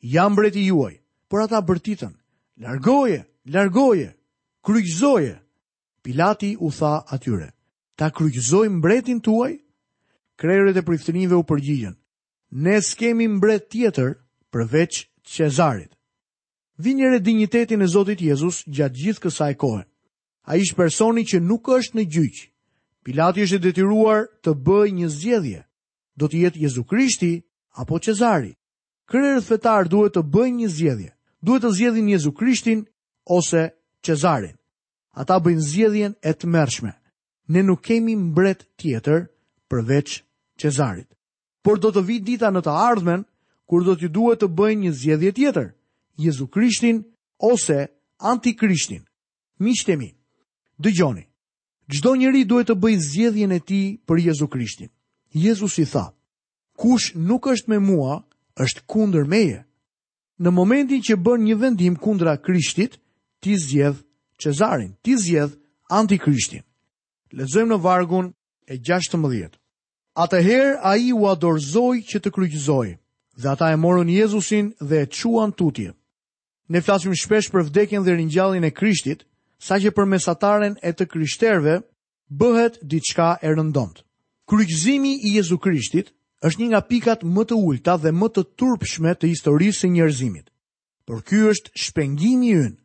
jam 0.00 0.34
breti 0.36 0.62
juaj, 0.66 0.94
për 1.28 1.42
ata 1.44 1.60
bërtitën, 1.62 2.14
largoje, 2.64 3.18
largoje, 3.52 4.08
kryqzoje. 4.64 5.34
Pilati 6.02 6.54
u 6.64 6.70
tha 6.72 6.94
atyre, 7.14 7.50
ta 7.98 8.08
kryqzoj 8.16 8.68
mbretin 8.78 9.18
tuaj? 9.20 9.54
Krejre 10.40 10.72
dhe 10.72 10.84
priftinive 10.86 11.36
u 11.36 11.44
përgjigjen, 11.44 11.96
ne 12.64 12.76
s'kemi 12.80 13.26
mbret 13.28 13.66
tjetër 13.68 14.14
përveç 14.54 14.92
qezarit. 15.26 15.92
Vinjere 16.78 17.18
dignitetin 17.20 17.82
e 17.82 17.86
Zotit 17.90 18.20
Jezus 18.22 18.62
gjatë 18.76 18.94
gjithë 19.02 19.22
kësa 19.24 19.48
e 19.52 19.56
kohë. 19.60 19.82
A 20.48 20.56
ishtë 20.56 20.78
personi 20.78 21.26
që 21.28 21.40
nuk 21.42 21.66
është 21.76 21.98
në 21.98 22.04
gjyqë. 22.14 22.44
Pilati 23.04 23.42
është 23.44 23.58
detyruar 23.66 24.20
të 24.46 24.50
bëj 24.64 24.88
një 25.00 25.08
zgjedhje 25.16 25.60
do 26.18 26.26
të 26.28 26.40
jetë 26.44 26.62
Jezu 26.66 26.82
Krishti 26.84 27.32
apo 27.78 28.00
Qezari. 28.02 28.52
Kërërët 29.08 29.46
fetar 29.48 29.88
duhet 29.88 30.16
të 30.18 30.22
bëjnë 30.34 30.60
një 30.62 30.68
zjedhje, 30.76 31.12
duhet 31.40 31.62
të 31.64 31.70
zjedhin 31.78 32.08
Jezu 32.12 32.32
Krishtin 32.36 32.82
ose 33.32 33.62
Qezarin. 34.04 34.56
Ata 35.20 35.38
bëjnë 35.42 35.64
zjedhjen 35.72 36.16
e 36.28 36.32
të 36.36 36.46
mërshme. 36.54 36.92
Ne 37.48 37.62
nuk 37.64 37.80
kemi 37.86 38.16
mbret 38.16 38.66
tjetër 38.78 39.22
përveç 39.70 40.08
Qezarit. 40.60 41.08
Por 41.64 41.78
do 41.80 41.88
të 41.94 42.02
vit 42.08 42.24
dita 42.28 42.50
në 42.52 42.60
të 42.66 42.74
ardhmen, 42.90 43.24
kur 43.68 43.84
do 43.86 43.94
t'ju 43.96 44.10
duhet 44.12 44.42
të 44.42 44.50
bëjnë 44.58 44.82
një 44.88 44.92
zjedhje 45.02 45.30
tjetër, 45.38 45.66
Jezu 46.24 46.46
Krishtin 46.52 47.00
ose 47.38 47.78
Antikrishtin. 48.18 49.04
Mi 49.62 49.72
shtemi, 49.78 50.10
dë 50.78 50.90
gjoni, 50.98 51.24
gjdo 51.90 52.10
njeri 52.16 52.44
duhet 52.44 52.68
të 52.70 52.74
bëjnë 52.82 53.08
zjedhjen 53.12 53.52
e 53.56 53.60
ti 53.68 53.82
për 54.06 54.16
Jezu 54.26 54.48
Krishtin. 54.50 54.90
Jezus 55.34 55.78
i 55.78 55.84
tha, 55.84 56.08
kush 56.76 57.12
nuk 57.14 57.46
është 57.52 57.68
me 57.68 57.78
mua, 57.78 58.22
është 58.64 58.80
kundër 58.88 59.28
meje. 59.28 59.60
Në 60.40 60.50
momentin 60.54 61.02
që 61.04 61.18
bën 61.20 61.44
një 61.44 61.56
vendim 61.60 61.96
kundra 62.00 62.36
Krishtit, 62.40 62.96
ti 63.44 63.56
zgjedh 63.60 64.00
Cezarin, 64.40 64.94
ti 65.02 65.18
zgjedh 65.18 65.58
Antikrishtin. 65.90 66.62
Lexojmë 67.32 67.74
në 67.74 67.80
vargun 67.84 68.30
e 68.72 68.78
16. 68.78 69.58
Atëherë 70.16 70.80
ai 70.82 71.12
u 71.12 71.26
adorzoi 71.28 72.00
që 72.08 72.22
të 72.24 72.32
kryqëzoi, 72.34 72.94
dhe 73.38 73.48
ata 73.52 73.68
e 73.72 73.76
morën 73.76 74.08
Jezusin 74.10 74.72
dhe 74.88 75.02
e 75.04 75.10
çuan 75.12 75.52
tutje. 75.52 75.92
Ne 76.68 76.80
flasim 76.80 77.14
shpesh 77.14 77.50
për 77.52 77.68
vdekjen 77.68 78.02
dhe 78.04 78.16
ringjalljen 78.16 78.64
e 78.64 78.70
Krishtit, 78.72 79.26
saqë 79.60 79.92
për 79.96 80.08
mesataren 80.08 80.78
e 80.82 80.90
të 80.92 81.04
krishterëve 81.12 81.80
bëhet 82.40 82.80
diçka 82.82 83.36
e 83.42 83.48
rëndomtë. 83.52 84.02
Kryqëzimi 84.48 85.10
i 85.28 85.34
Jezu 85.36 85.58
Krishtit 85.64 86.08
është 86.48 86.60
një 86.62 86.66
nga 86.70 86.78
pikat 86.88 87.20
më 87.36 87.42
të 87.50 87.56
ulta 87.68 87.98
dhe 88.00 88.10
më 88.16 88.28
të 88.32 88.42
turpshme 88.58 89.12
të 89.20 89.28
historisë 89.28 89.84
e 89.88 89.88
njerëzimit. 89.96 90.46
Por 91.06 91.18
ky 91.28 91.42
është 91.50 91.72
shpengimi 91.84 92.54
ynë. 92.60 92.78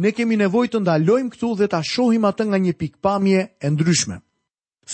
Ne 0.00 0.12
kemi 0.16 0.38
nevojë 0.40 0.70
të 0.72 0.80
ndalojmë 0.86 1.32
këtu 1.34 1.50
dhe 1.58 1.68
ta 1.72 1.80
shohim 1.90 2.24
atë 2.30 2.46
nga 2.48 2.58
një 2.64 2.72
pikpamje 2.80 3.40
e 3.60 3.70
ndryshme. 3.74 4.16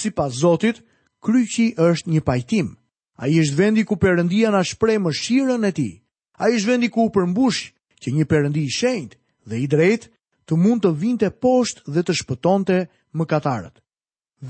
Sipas 0.00 0.32
Zotit, 0.42 0.82
kryqi 1.24 1.66
është 1.90 2.10
një 2.10 2.22
pajtim. 2.26 2.74
Ai 3.22 3.38
është 3.42 3.58
vendi 3.60 3.86
ku 3.86 3.94
Perëndia 4.02 4.50
na 4.50 4.62
shpreh 4.70 4.98
mëshirën 5.04 5.68
e 5.70 5.72
Tij. 5.78 5.94
Ai 6.42 6.50
është 6.58 6.68
vendi 6.70 6.88
ku 6.94 7.00
u 7.06 7.12
përmbush 7.14 7.60
që 8.02 8.08
një 8.14 8.24
Perëndi 8.30 8.62
i 8.66 8.74
shenjtë 8.78 9.16
dhe 9.54 9.62
i 9.64 9.70
drejtë 9.74 10.06
të 10.50 10.58
mund 10.64 10.80
të 10.82 10.90
vinte 11.02 11.28
poshtë 11.42 11.80
dhe 11.94 12.02
të 12.04 12.12
shpëtonte 12.20 12.76
mëkatarët. 13.18 13.76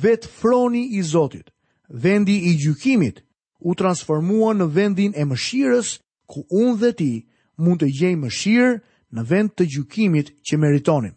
Vet 0.02 0.22
froni 0.38 0.84
i 0.98 1.04
Zotit 1.12 1.52
vendi 1.90 2.32
i 2.36 2.56
gjykimit, 2.56 3.22
u 3.64 3.74
transformua 3.74 4.52
në 4.54 4.68
vendin 4.74 5.12
e 5.16 5.24
mëshirës, 5.26 5.98
ku 6.28 6.44
unë 6.52 6.76
dhe 6.82 6.90
ti 6.98 7.12
mund 7.58 7.80
të 7.82 7.88
gjej 8.00 8.14
mëshirë 8.20 8.74
në 9.16 9.24
vend 9.28 9.54
të 9.56 9.64
gjykimit 9.74 10.28
që 10.44 10.58
meritonim. 10.60 11.14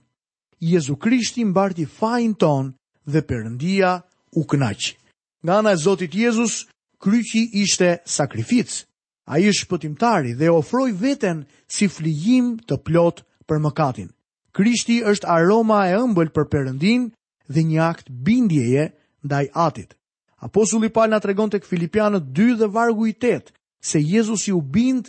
Jezu 0.59 0.95
Krishti 0.95 1.45
mbarti 1.45 1.85
fajin 1.85 2.33
ton 2.35 2.71
dhe 3.05 3.21
përëndia 3.21 3.99
u 4.39 4.45
knaq. 4.47 4.95
Nga 5.43 5.53
ana 5.57 5.71
e 5.73 5.77
Zotit 5.83 6.15
Jezus, 6.15 6.65
kryqi 7.01 7.49
ishte 7.63 7.97
sakrificë. 8.05 8.85
A 9.27 9.37
i 9.39 9.51
shpëtimtari 9.53 10.33
dhe 10.37 10.49
ofroj 10.51 10.91
veten 10.91 11.45
si 11.67 11.87
flijim 11.87 12.57
të 12.67 12.75
plot 12.83 13.21
për 13.47 13.59
mëkatin. 13.61 14.09
Krishti 14.51 15.01
është 15.03 15.29
aroma 15.29 15.85
e 15.91 15.95
ëmbël 15.99 16.31
për 16.33 16.45
përëndin 16.51 17.09
dhe 17.53 17.61
një 17.69 17.79
akt 17.89 18.09
bindjeje 18.11 18.91
ndaj 19.23 19.45
atit. 19.53 19.93
Apostulli 20.41 20.89
Paul 20.89 21.09
na 21.13 21.19
tregon 21.19 21.49
tek 21.53 21.63
Filipianët 21.69 22.23
2 22.33 22.55
dhe 22.57 22.67
vargu 22.67 23.05
i 23.07 23.13
8 23.13 23.41
se 23.81 23.99
Jezusi 24.01 24.51
u 24.53 24.61
bind 24.61 25.05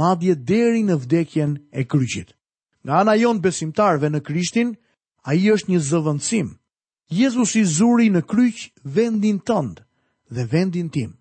madje 0.00 0.34
deri 0.34 0.82
në 0.86 0.94
vdekjen 1.02 1.56
e 1.74 1.82
kryqit. 1.84 2.30
Nga 2.84 2.92
ana 3.00 3.14
jon 3.18 3.40
besimtarve 3.42 4.08
në 4.12 4.20
Krishtin, 4.22 4.70
ai 5.26 5.50
është 5.50 5.70
një 5.72 5.80
zëvendësim. 5.88 6.48
Jezusi 7.10 7.64
zuri 7.64 8.06
në 8.14 8.22
kryq 8.30 8.68
vendin 8.84 9.40
tënd 9.40 9.82
dhe 10.30 10.46
vendin 10.52 10.90
tim. 10.94 11.16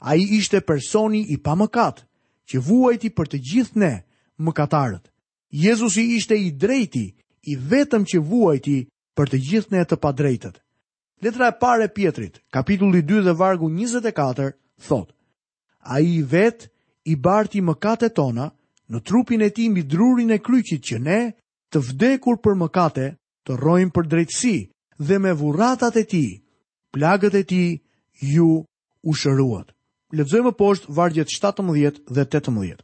Ai 0.00 0.22
ishte 0.38 0.60
personi 0.62 1.24
i 1.34 1.36
pamëkat 1.42 2.06
që 2.48 2.62
vuajti 2.68 3.10
për 3.16 3.26
të 3.32 3.38
gjithë 3.50 3.78
ne, 3.82 3.94
mëkatarët. 4.38 5.10
Jezusi 5.50 6.06
ishte 6.20 6.38
i 6.38 6.52
drejti, 6.54 7.06
i 7.50 7.56
vetëm 7.70 8.06
që 8.06 8.22
vuajti 8.30 8.76
për 9.16 9.26
të 9.28 9.42
gjithë 9.50 9.74
ne 9.78 9.82
të 9.84 9.98
padrejtët. 9.98 10.61
Letra 11.22 11.46
e 11.52 11.54
parë 11.54 11.84
e 11.86 11.90
Pjetrit, 11.94 12.40
kapitulli 12.50 12.98
2 13.06 13.20
dhe 13.28 13.32
vargu 13.38 13.68
24, 13.70 14.48
thot: 14.82 15.12
Ai 15.94 16.08
i 16.16 16.22
vet 16.32 16.64
i 17.06 17.14
barti 17.14 17.60
mëkatet 17.62 18.16
tona 18.16 18.48
në 18.90 19.00
trupin 19.06 19.44
e 19.46 19.52
tij 19.54 19.68
mbi 19.70 19.84
drurin 19.92 20.34
e 20.34 20.40
kryqit 20.42 20.82
që 20.88 20.98
ne 21.04 21.18
të 21.70 21.82
vdekur 21.92 22.40
për 22.42 22.58
mëkate, 22.64 23.04
të 23.46 23.52
rrojm 23.60 23.92
për 23.94 24.10
drejtësi 24.14 24.54
dhe 25.08 25.20
me 25.22 25.36
vurratat 25.38 26.00
e 26.02 26.04
tij, 26.10 26.32
plagët 26.92 27.38
e 27.38 27.44
tij 27.52 27.70
ju 28.32 28.48
u 29.06 29.14
shëruat. 29.14 29.70
Lexojmë 30.18 30.50
më 30.50 30.56
poshtë 30.58 30.90
vargjet 30.98 31.30
17 31.38 32.02
dhe 32.18 32.26
18. 32.26 32.76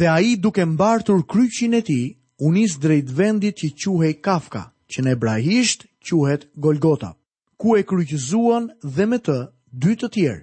Dhe 0.00 0.10
ai 0.16 0.34
duke 0.34 0.66
mbartur 0.74 1.22
kryqin 1.30 1.78
e 1.78 1.82
tij, 1.86 2.04
u 2.42 2.50
nis 2.58 2.74
drejt 2.82 3.14
vendit 3.20 3.54
që 3.62 3.70
quhej 3.80 4.14
Kafka, 4.24 4.64
që 4.90 4.98
në 5.02 5.10
hebraisht 5.14 5.86
quhet 6.08 6.50
Golgota 6.58 7.14
ku 7.62 7.76
e 7.80 7.82
kryqëzuan 7.88 8.64
dhe 8.96 9.04
me 9.10 9.18
të 9.26 9.36
dy 9.84 9.92
të 10.00 10.08
tjerë, 10.16 10.42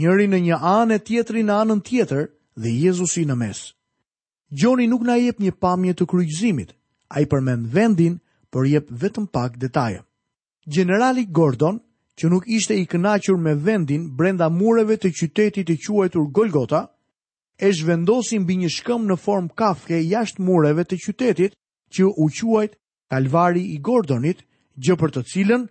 njëri 0.00 0.26
në 0.32 0.38
një 0.46 0.56
anë 0.80 0.96
e 0.96 1.02
tjetëri 1.06 1.42
në 1.44 1.54
anën 1.62 1.82
tjetër 1.88 2.24
dhe 2.62 2.70
Jezusi 2.84 3.24
në 3.28 3.36
mes. 3.42 3.58
Gjoni 4.58 4.86
nuk 4.88 5.04
na 5.06 5.16
jep 5.20 5.38
një 5.44 5.52
pamje 5.62 5.92
të 5.96 6.06
kryqëzimit, 6.12 6.70
a 7.14 7.20
i 7.24 7.26
përmen 7.30 7.66
vendin, 7.76 8.14
për 8.52 8.70
jep 8.72 8.86
vetëm 9.02 9.26
pak 9.34 9.60
detaje. 9.64 10.00
Generali 10.74 11.26
Gordon, 11.36 11.76
që 12.16 12.30
nuk 12.32 12.48
ishte 12.56 12.74
i 12.82 12.86
kënaqur 12.90 13.36
me 13.36 13.52
vendin 13.66 14.08
brenda 14.18 14.48
mureve 14.48 14.96
të 14.96 15.12
qytetit 15.18 15.68
e 15.70 15.76
quajtur 15.84 16.24
Golgota, 16.36 16.82
e 17.66 17.68
zhvendosi 17.76 18.38
mbi 18.40 18.54
një 18.62 18.70
shkëm 18.76 19.02
në 19.10 19.16
formë 19.24 19.52
kafke 19.60 19.98
jashtë 20.12 20.40
mureve 20.46 20.88
të 20.88 20.96
qytetit 21.04 21.52
që 21.92 22.02
u 22.16 22.28
quajt 22.36 22.72
Kalvari 23.12 23.64
i 23.74 23.78
Gordonit, 23.86 24.38
gjë 24.80 24.94
për 25.00 25.10
të 25.14 25.26
cilën 25.32 25.68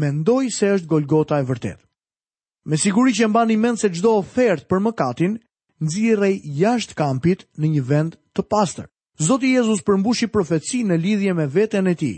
mendoj 0.00 0.44
se 0.56 0.68
është 0.76 0.86
Golgota 0.92 1.38
e 1.40 1.44
vërtet. 1.48 1.78
Me 2.68 2.76
siguri 2.80 3.14
që 3.14 3.28
mba 3.30 3.44
një 3.48 3.56
mend 3.62 3.78
se 3.80 3.90
gjdo 3.94 4.12
ofert 4.20 4.66
për 4.70 4.82
mëkatin, 4.86 5.36
nëzirej 5.84 6.34
jashtë 6.62 6.96
kampit 6.98 7.44
në 7.60 7.66
një 7.76 7.82
vend 7.90 8.16
të 8.36 8.42
pastër. 8.52 8.88
Zoti 9.28 9.54
Jezus 9.54 9.84
përmbushi 9.86 10.28
profetësi 10.34 10.82
në 10.88 10.98
lidhje 11.04 11.34
me 11.38 11.46
veten 11.56 11.86
e 11.86 11.94
ti. 12.00 12.14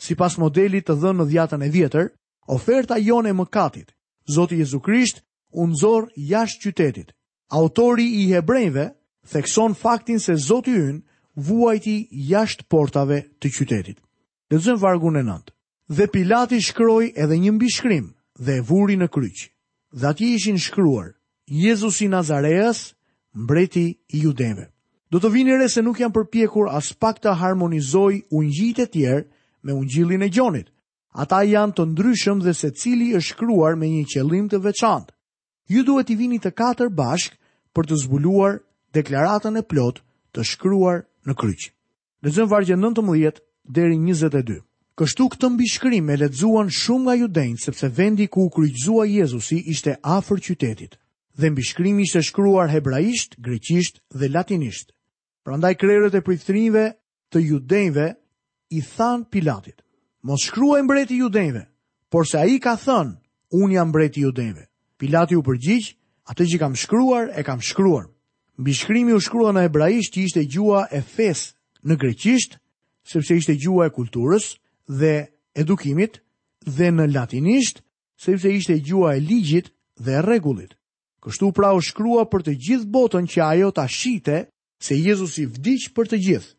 Si 0.00 0.14
pas 0.14 0.38
modelit 0.40 0.86
të 0.88 0.96
dhënë 1.02 1.20
në 1.20 1.26
djatën 1.32 1.66
e 1.66 1.72
vjetër, 1.74 2.08
oferta 2.56 2.98
jone 3.02 3.34
e 3.34 3.36
mëkatit, 3.36 3.88
Zoti 4.32 4.58
Jezu 4.62 4.78
Krisht 4.84 5.22
unë 5.56 5.74
zorë 5.82 6.28
jashtë 6.30 6.64
qytetit. 6.70 7.10
Autori 7.58 8.06
i 8.22 8.32
hebrejve 8.32 8.86
thekson 9.32 9.74
faktin 9.76 10.20
se 10.20 10.36
Zoti 10.36 10.74
yn 10.78 11.02
vuajti 11.48 11.98
jashtë 12.30 12.68
portave 12.72 13.24
të 13.40 13.48
qytetit. 13.58 13.98
Lezëm 14.54 14.78
vargun 14.80 15.18
e 15.20 15.24
nëndë 15.26 15.57
dhe 15.90 16.06
Pilati 16.12 16.60
shkroi 16.62 17.08
edhe 17.22 17.36
një 17.40 17.52
mbishkrim 17.56 18.10
dhe 18.44 18.58
e 18.60 18.64
vuri 18.68 18.96
në 19.00 19.06
kryq. 19.12 19.38
Dhe 19.96 20.08
aty 20.10 20.26
ishin 20.36 20.58
shkruar 20.60 21.14
Jezusi 21.48 22.08
Nazareas, 22.12 22.94
mbreti 23.32 23.84
i 24.12 24.20
Judeve. 24.22 24.68
Do 25.10 25.16
të 25.18 25.30
vini 25.32 25.56
re 25.56 25.68
se 25.72 25.80
nuk 25.82 26.00
janë 26.02 26.12
përpjekur 26.12 26.68
as 26.68 26.92
pak 26.92 27.22
të 27.24 27.32
harmonizoj 27.40 28.18
ungjit 28.28 28.82
e 28.84 28.86
tjerë 28.86 29.24
me 29.64 29.72
ungjillin 29.72 30.22
e 30.22 30.28
gjonit. 30.28 30.68
Ata 31.22 31.40
janë 31.48 31.72
të 31.72 31.86
ndryshëm 31.94 32.44
dhe 32.44 32.52
se 32.54 32.68
cili 32.76 33.14
është 33.16 33.30
shkruar 33.32 33.78
me 33.80 33.88
një 33.88 34.04
qëllim 34.12 34.52
të 34.52 34.60
veçantë. 34.68 35.14
Ju 35.72 35.84
duhet 35.88 36.12
i 36.12 36.18
vini 36.20 36.36
të 36.38 36.52
katër 36.52 36.92
bashk 36.92 37.40
për 37.74 37.88
të 37.88 38.00
zbuluar 38.04 38.60
deklaratën 38.94 39.56
e 39.60 39.64
plot 39.64 40.04
të 40.36 40.44
shkruar 40.52 41.06
në 41.24 41.32
kryq. 41.40 41.72
Lexojmë 42.22 42.50
vargje 42.52 42.76
19 42.76 43.40
deri 43.78 43.96
22. 43.96 44.60
Kështu 44.98 45.28
këtë 45.30 45.48
mbishkrim 45.54 46.08
e 46.10 46.14
ledzuan 46.18 46.72
shumë 46.74 47.04
nga 47.06 47.12
judenjë, 47.18 47.58
sepse 47.64 47.86
vendi 47.98 48.24
ku 48.32 48.48
u 48.48 48.50
kryqëzua 48.54 49.04
Jezusi 49.06 49.58
ishte 49.70 49.92
afër 50.14 50.40
qytetit, 50.46 50.96
dhe 51.38 51.50
mbishkrimi 51.52 52.02
ishte 52.02 52.22
shkruar 52.28 52.66
hebraisht, 52.72 53.36
greqisht 53.46 54.00
dhe 54.18 54.26
latinisht. 54.34 54.90
Prandaj 55.46 55.74
krerët 55.78 56.18
e 56.18 56.22
pritrinjve 56.26 56.82
të 57.30 57.44
judenjve 57.46 58.08
i 58.78 58.84
than 58.88 59.22
Pilatit, 59.30 59.78
mos 60.26 60.48
e 60.78 60.82
mbreti 60.82 61.20
judenjve, 61.22 61.62
por 62.10 62.26
se 62.26 62.36
a 62.42 62.44
i 62.44 62.58
ka 62.58 62.74
thënë, 62.74 63.14
unë 63.54 63.74
jam 63.78 63.88
mbreti 63.94 64.20
judenjve. 64.26 64.64
Pilati 64.98 65.38
u 65.38 65.46
përgjith, 65.46 65.94
atë 66.30 66.44
që 66.50 66.58
kam 66.58 66.74
shkruar, 66.74 67.30
e 67.38 67.44
kam 67.46 67.60
shkruar. 67.62 68.10
Mbishkrimi 68.58 69.14
u 69.14 69.20
shkrua 69.22 69.54
në 69.54 69.62
hebraisht 69.70 70.10
që 70.18 70.24
ishte 70.26 70.42
gjua 70.56 70.88
e 70.90 71.00
fes 71.14 71.52
në 71.86 71.94
greqisht, 72.02 72.58
sepse 73.12 73.38
ishte 73.38 73.54
gjua 73.62 73.86
e 73.86 73.94
kulturës, 73.94 74.56
dhe 74.88 75.28
edukimit 75.54 76.18
dhe 76.64 76.90
në 76.90 77.06
latinisht, 77.12 77.82
sepse 78.18 78.50
ishte 78.50 78.78
gjua 78.80 79.14
e 79.16 79.20
ligjit 79.20 79.70
dhe 80.00 80.20
rregullit. 80.22 80.74
Kështu 81.24 81.52
pra 81.52 81.72
u 81.76 81.80
shkrua 81.82 82.24
për 82.30 82.44
të 82.48 82.52
gjithë 82.66 82.90
botën 82.94 83.26
që 83.30 83.40
ajo 83.50 83.70
ta 83.74 83.86
shite 83.90 84.44
se 84.82 84.96
Jezusi 84.96 85.46
vdiq 85.46 85.88
për 85.96 86.08
të 86.12 86.20
gjithë. 86.26 86.52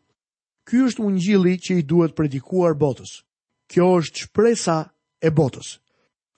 Ky 0.68 0.82
është 0.88 1.02
ungjilli 1.04 1.54
që 1.58 1.78
i 1.80 1.86
duhet 1.88 2.14
predikuar 2.16 2.74
botës. 2.78 3.18
Kjo 3.70 3.86
është 4.00 4.26
shpresa 4.26 4.78
e 5.22 5.30
botës. 5.30 5.78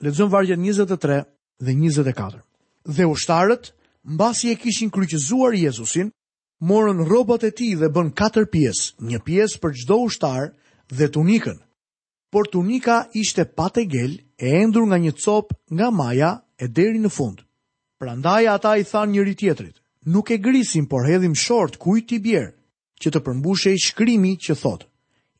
Lexojmë 0.03 0.33
vargjet 0.33 0.59
23 0.63 1.23
dhe 1.63 1.73
24. 1.77 2.43
Dhe 2.97 3.07
ushtarët, 3.09 3.73
mbasi 4.15 4.53
e 4.53 4.57
kishin 4.59 4.91
kryqëzuar 4.91 5.55
Jezusin, 5.59 6.11
morën 6.67 7.03
rrobat 7.05 7.45
e 7.47 7.51
tij 7.55 7.77
dhe 7.81 7.91
bën 7.95 8.13
katër 8.19 8.47
pjesë, 8.51 8.95
një 9.07 9.19
pjesë 9.27 9.61
për 9.63 9.77
çdo 9.81 10.01
ushtar 10.07 10.51
dhe 10.91 11.07
tunikën 11.15 11.59
por 12.33 12.49
tunika 12.49 12.97
ishte 13.12 13.45
të 13.45 13.83
gel 13.93 14.12
e 14.41 14.57
endur 14.65 14.87
nga 14.87 14.99
një 15.05 15.12
cop 15.25 15.53
nga 15.77 15.91
maja 15.91 16.31
e 16.59 16.67
deri 16.69 16.99
në 16.99 17.11
fund. 17.12 17.39
Prandaj 18.01 18.47
ata 18.49 18.77
i 18.77 18.83
than 18.85 19.12
njëri 19.12 19.35
tjetrit, 19.35 19.77
nuk 20.07 20.31
e 20.31 20.39
grisim, 20.39 20.87
por 20.87 21.05
hedhim 21.09 21.35
short 21.35 21.77
ku 21.77 21.97
i 21.97 22.01
t'i 22.03 22.19
bjerë, 22.19 22.53
që 23.01 23.09
të 23.12 23.21
përmbushe 23.25 23.71
i 23.73 23.79
shkrimi 23.87 24.37
që 24.45 24.55
thotë, 24.62 24.89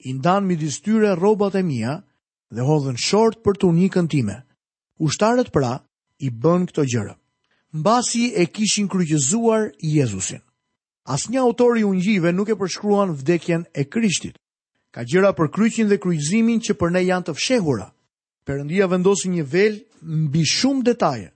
i 0.07 0.11
ndanë 0.19 0.47
mi 0.47 0.57
distyre 0.57 1.15
robat 1.17 1.55
e 1.55 1.63
mija 1.63 1.95
dhe 2.55 2.63
hodhen 2.69 2.97
short 3.09 3.41
për 3.45 3.55
tunikën 3.63 4.09
time. 4.09 4.37
Ushtarët 5.01 5.51
pra 5.51 5.73
i 6.25 6.29
bën 6.31 6.69
këto 6.69 6.85
gjërë. 6.93 7.15
Mbasi 7.73 8.25
e 8.37 8.45
kishin 8.55 8.87
kryqëzuar 8.93 9.73
Jezusin. 9.81 10.45
Asnjë 11.15 11.41
autor 11.41 11.79
i 11.81 11.89
ungjive 11.89 12.33
nuk 12.37 12.53
e 12.53 12.59
përshkruan 12.61 13.17
vdekjen 13.17 13.65
e 13.75 13.89
Krishtit. 13.89 14.37
Ka 14.93 15.07
gjëra 15.09 15.31
për 15.33 15.49
kryqin 15.57 15.89
dhe 15.89 15.97
kryqzimin 16.05 16.61
që 16.67 16.75
për 16.77 16.91
ne 16.93 17.01
janë 17.07 17.27
të 17.31 17.35
fshehura. 17.39 17.87
Perëndia 18.47 18.89
vendosi 18.93 19.31
një 19.33 19.45
vel 19.55 19.79
mbi 20.05 20.43
shumë 20.53 20.85
detaje. 20.89 21.31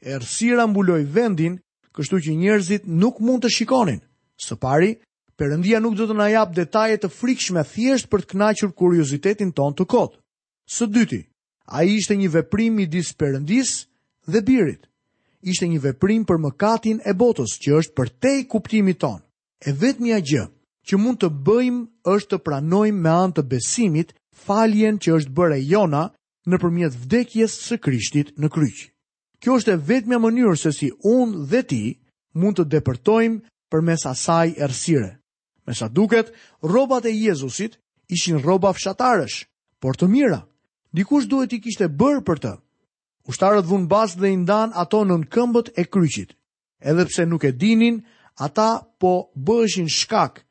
Errësira 0.00 0.64
mbuloi 0.70 1.04
vendin, 1.12 1.58
kështu 1.96 2.20
që 2.24 2.36
njerëzit 2.40 2.86
nuk 3.02 3.20
mund 3.24 3.44
të 3.44 3.50
shikonin. 3.58 4.00
Së 4.44 4.56
pari, 4.62 4.94
Perëndia 5.40 5.80
nuk 5.82 5.96
do 5.98 6.06
të 6.06 6.14
na 6.16 6.28
jap 6.30 6.52
detaje 6.56 6.96
të 7.02 7.10
frikshme 7.12 7.64
thjesht 7.72 8.06
për 8.10 8.22
të 8.24 8.28
kënaqur 8.32 8.72
kuriozitetin 8.78 9.50
ton 9.58 9.74
të 9.76 9.84
kot. 9.94 10.16
Së 10.76 10.86
dyti, 10.94 11.20
ai 11.74 11.84
ishte 11.98 12.16
një 12.16 12.28
veprim 12.38 12.78
midis 12.78 13.10
Perëndisë 13.18 14.32
dhe 14.32 14.42
Birit. 14.46 14.86
Ishte 15.50 15.66
një 15.68 15.80
veprim 15.90 16.22
për 16.24 16.38
mëkatin 16.46 17.02
e 17.04 17.12
botës, 17.24 17.58
që 17.60 17.76
është 17.80 17.96
përtej 17.98 18.46
kuptimit 18.54 19.00
ton. 19.02 19.18
E 19.68 19.74
vetmja 19.82 20.20
gjë 20.30 20.46
që 20.88 20.98
mund 21.00 21.18
të 21.22 21.28
bëjmë 21.44 22.12
është 22.14 22.34
të 22.34 22.40
pranojmë 22.44 23.02
me 23.04 23.10
anë 23.24 23.38
të 23.38 23.44
besimit 23.48 24.10
faljen 24.44 24.98
që 25.00 25.14
është 25.18 25.34
bërë 25.36 25.56
e 25.58 25.62
jona 25.72 26.02
në 26.48 26.58
përmjet 26.60 26.98
vdekjes 27.04 27.54
së 27.68 27.78
krishtit 27.80 28.34
në 28.36 28.50
kryq. 28.52 28.82
Kjo 29.40 29.56
është 29.60 29.74
e 29.74 29.80
vetëmja 29.88 30.18
mënyrë 30.20 30.58
se 30.60 30.72
si 30.76 30.90
unë 31.08 31.46
dhe 31.50 31.62
ti 31.70 31.82
mund 32.36 32.58
të 32.60 32.66
depërtojmë 32.76 33.40
për 33.72 33.84
mes 33.86 34.04
asaj 34.08 34.54
ersire. 34.66 35.14
Me 35.64 35.72
sa 35.74 35.88
duket, 35.88 36.32
robat 36.62 37.06
e 37.08 37.14
Jezusit 37.16 37.78
ishin 38.12 38.42
roba 38.44 38.74
fshatarësh, 38.76 39.46
por 39.80 39.96
të 39.96 40.08
mira. 40.12 40.42
Dikush 40.94 41.24
duhet 41.26 41.52
i 41.56 41.60
kishte 41.64 41.88
bërë 41.88 42.20
për 42.28 42.40
të. 42.44 42.54
Ushtarët 43.24 43.64
dhunë 43.64 43.88
bazë 43.88 44.20
dhe 44.20 44.32
i 44.34 44.40
ndanë 44.44 44.76
ato 44.76 45.00
në 45.08 45.22
këmbët 45.32 45.72
e 45.80 45.86
kryqit. 45.88 46.34
Edhepse 46.84 47.24
nuk 47.26 47.44
e 47.48 47.52
dinin, 47.56 48.02
ata 48.36 48.84
po 49.00 49.30
bëshin 49.32 49.88
shkak 49.88 50.43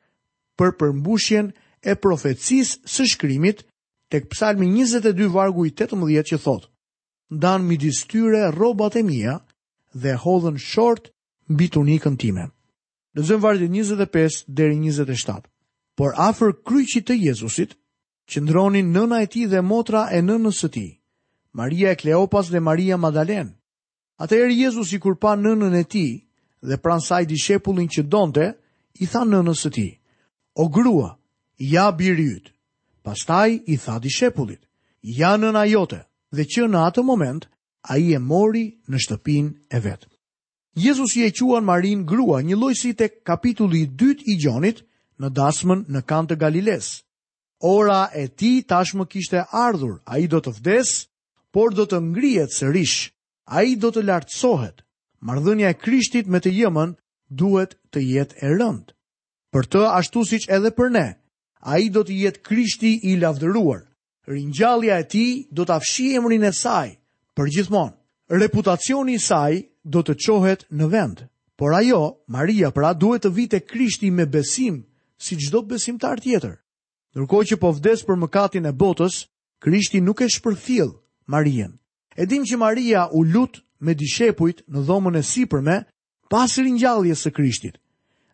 për 0.58 0.72
përmbushjen 0.80 1.46
e 1.90 1.94
profecis 2.04 2.74
së 2.94 3.06
shkrimit 3.14 3.62
tek 4.12 4.28
psalmi 4.32 4.66
22 4.72 5.28
vargu 5.34 5.66
i 5.66 5.70
18 5.74 6.28
që 6.30 6.38
thot, 6.44 6.68
dan 7.44 7.64
mi 7.66 7.76
distyre 7.82 8.50
robat 8.58 8.96
e 8.96 9.02
mija 9.02 9.38
dhe 9.94 10.12
hodhen 10.24 10.58
short 10.58 11.10
mbi 11.52 11.66
tunikën 11.74 12.16
time. 12.20 12.44
Lëzëm 13.16 13.40
vargjët 13.42 13.70
25 13.70 14.40
deri 14.48 14.76
27. 14.80 15.44
Por 15.98 16.10
afer 16.18 16.50
kryqit 16.66 17.04
të 17.06 17.14
Jezusit, 17.28 17.76
që 18.30 18.40
ndronin 18.42 18.88
nëna 18.94 19.20
e 19.22 19.28
ti 19.30 19.44
dhe 19.50 19.60
motra 19.62 20.08
e 20.10 20.18
nënës 20.26 20.58
së 20.64 20.68
ti, 20.74 20.86
Maria 21.54 21.92
e 21.94 21.98
Kleopas 22.00 22.48
dhe 22.50 22.58
Maria 22.58 22.96
Madalen. 22.98 23.52
Ate 24.18 24.40
erë 24.42 24.56
Jezus 24.64 24.92
i 24.94 24.98
kur 25.02 25.14
pa 25.22 25.36
nënën 25.38 25.74
e 25.78 25.84
ti 25.92 26.06
dhe 26.66 26.78
pransaj 26.82 27.22
di 27.30 27.38
shepullin 27.38 27.86
që 27.94 28.06
donte, 28.10 28.46
i 29.02 29.06
tha 29.06 29.22
nënës 29.26 29.62
së 29.66 29.70
ti, 29.76 29.86
o 30.54 30.68
grua, 30.70 31.16
ja 31.58 31.90
birjyt. 31.98 32.46
Pastaj 33.02 33.60
i 33.66 33.76
tha 33.76 33.98
di 33.98 34.08
shepullit, 34.10 34.60
ja 35.02 35.34
në 35.36 35.50
na 35.52 35.64
jote, 35.68 36.00
dhe 36.36 36.44
që 36.52 36.68
në 36.70 36.78
atë 36.88 37.02
moment, 37.04 37.44
a 37.92 37.98
i 38.00 38.14
e 38.16 38.18
mori 38.18 38.64
në 38.88 38.96
shtëpin 39.04 39.50
e 39.68 39.78
vetë. 39.84 40.08
Jezus 40.74 41.16
i 41.16 41.26
e 41.26 41.30
quan 41.36 41.64
Marin 41.64 42.06
grua 42.08 42.40
një 42.42 42.56
lojsi 42.58 42.94
të 42.98 43.08
kapitulli 43.28 43.84
2 44.00 44.24
i 44.26 44.34
gjonit 44.42 44.80
në 45.20 45.28
dasmën 45.36 45.84
në 45.94 46.00
kantë 46.10 46.32
të 46.34 46.40
Galiles. 46.40 46.88
Ora 47.60 48.08
e 48.14 48.24
ti 48.28 48.62
tashmë 48.66 49.06
kishte 49.12 49.44
ardhur, 49.52 50.00
a 50.04 50.18
i 50.18 50.26
do 50.26 50.40
të 50.42 50.50
vdes, 50.58 50.94
por 51.52 51.74
do 51.76 51.84
të 51.86 52.00
ngrijet 52.02 52.50
sërish, 52.50 53.12
a 53.54 53.62
i 53.62 53.76
do 53.76 53.92
të 53.94 54.02
lartësohet. 54.02 54.82
Mardhënja 55.20 55.68
e 55.70 55.78
krishtit 55.84 56.26
me 56.26 56.38
të 56.40 56.50
jëmën 56.56 56.96
duhet 57.30 57.76
të 57.92 58.00
jetë 58.02 58.40
e 58.42 58.50
rëndë 58.56 58.90
për 59.54 59.68
të 59.70 59.80
ashtu 59.86 60.22
si 60.26 60.38
që 60.42 60.50
edhe 60.56 60.70
për 60.74 60.88
ne, 60.96 61.04
a 61.62 61.76
i 61.78 61.86
do 61.94 62.00
të 62.04 62.10
jetë 62.24 62.40
krishti 62.44 62.88
i 63.06 63.12
lavdëruar, 63.22 63.84
rinjallja 64.26 64.96
e 64.98 65.04
ti 65.12 65.26
do 65.54 65.62
të 65.64 65.76
afshi 65.78 66.08
emrin 66.18 66.42
e 66.42 66.50
saj, 66.52 66.96
për 67.38 67.50
gjithmon. 67.56 67.92
Reputacioni 68.40 69.14
i 69.18 69.22
saj 69.22 69.60
do 69.84 70.02
të 70.02 70.16
qohet 70.24 70.64
në 70.70 70.86
vend, 70.94 71.18
por 71.60 71.76
ajo, 71.78 72.02
Maria, 72.26 72.72
pra 72.74 72.90
duhet 72.98 73.22
të 73.24 73.32
vite 73.36 73.60
krishti 73.60 74.10
me 74.10 74.26
besim, 74.26 74.80
si 75.22 75.38
gjdo 75.38 75.62
besimtar 75.70 76.18
tjetër. 76.24 76.56
Nërko 77.14 77.44
që 77.52 77.60
po 77.62 77.70
vdes 77.78 78.02
për 78.02 78.18
mëkatin 78.24 78.66
e 78.66 78.74
botës, 78.74 79.20
krishti 79.62 80.00
nuk 80.02 80.24
e 80.24 80.26
shpërfil 80.34 80.90
Marien. 81.30 81.76
E 82.16 82.26
dim 82.26 82.42
që 82.46 82.58
Maria 82.58 83.06
u 83.14 83.22
lut 83.22 83.60
me 83.80 83.94
dishepujt 83.94 84.64
në 84.66 84.82
dhomën 84.88 85.20
e 85.22 85.22
sipërme 85.22 85.78
pas 86.30 86.58
rinjallje 86.58 87.14
së 87.22 87.32
krishtit, 87.36 87.78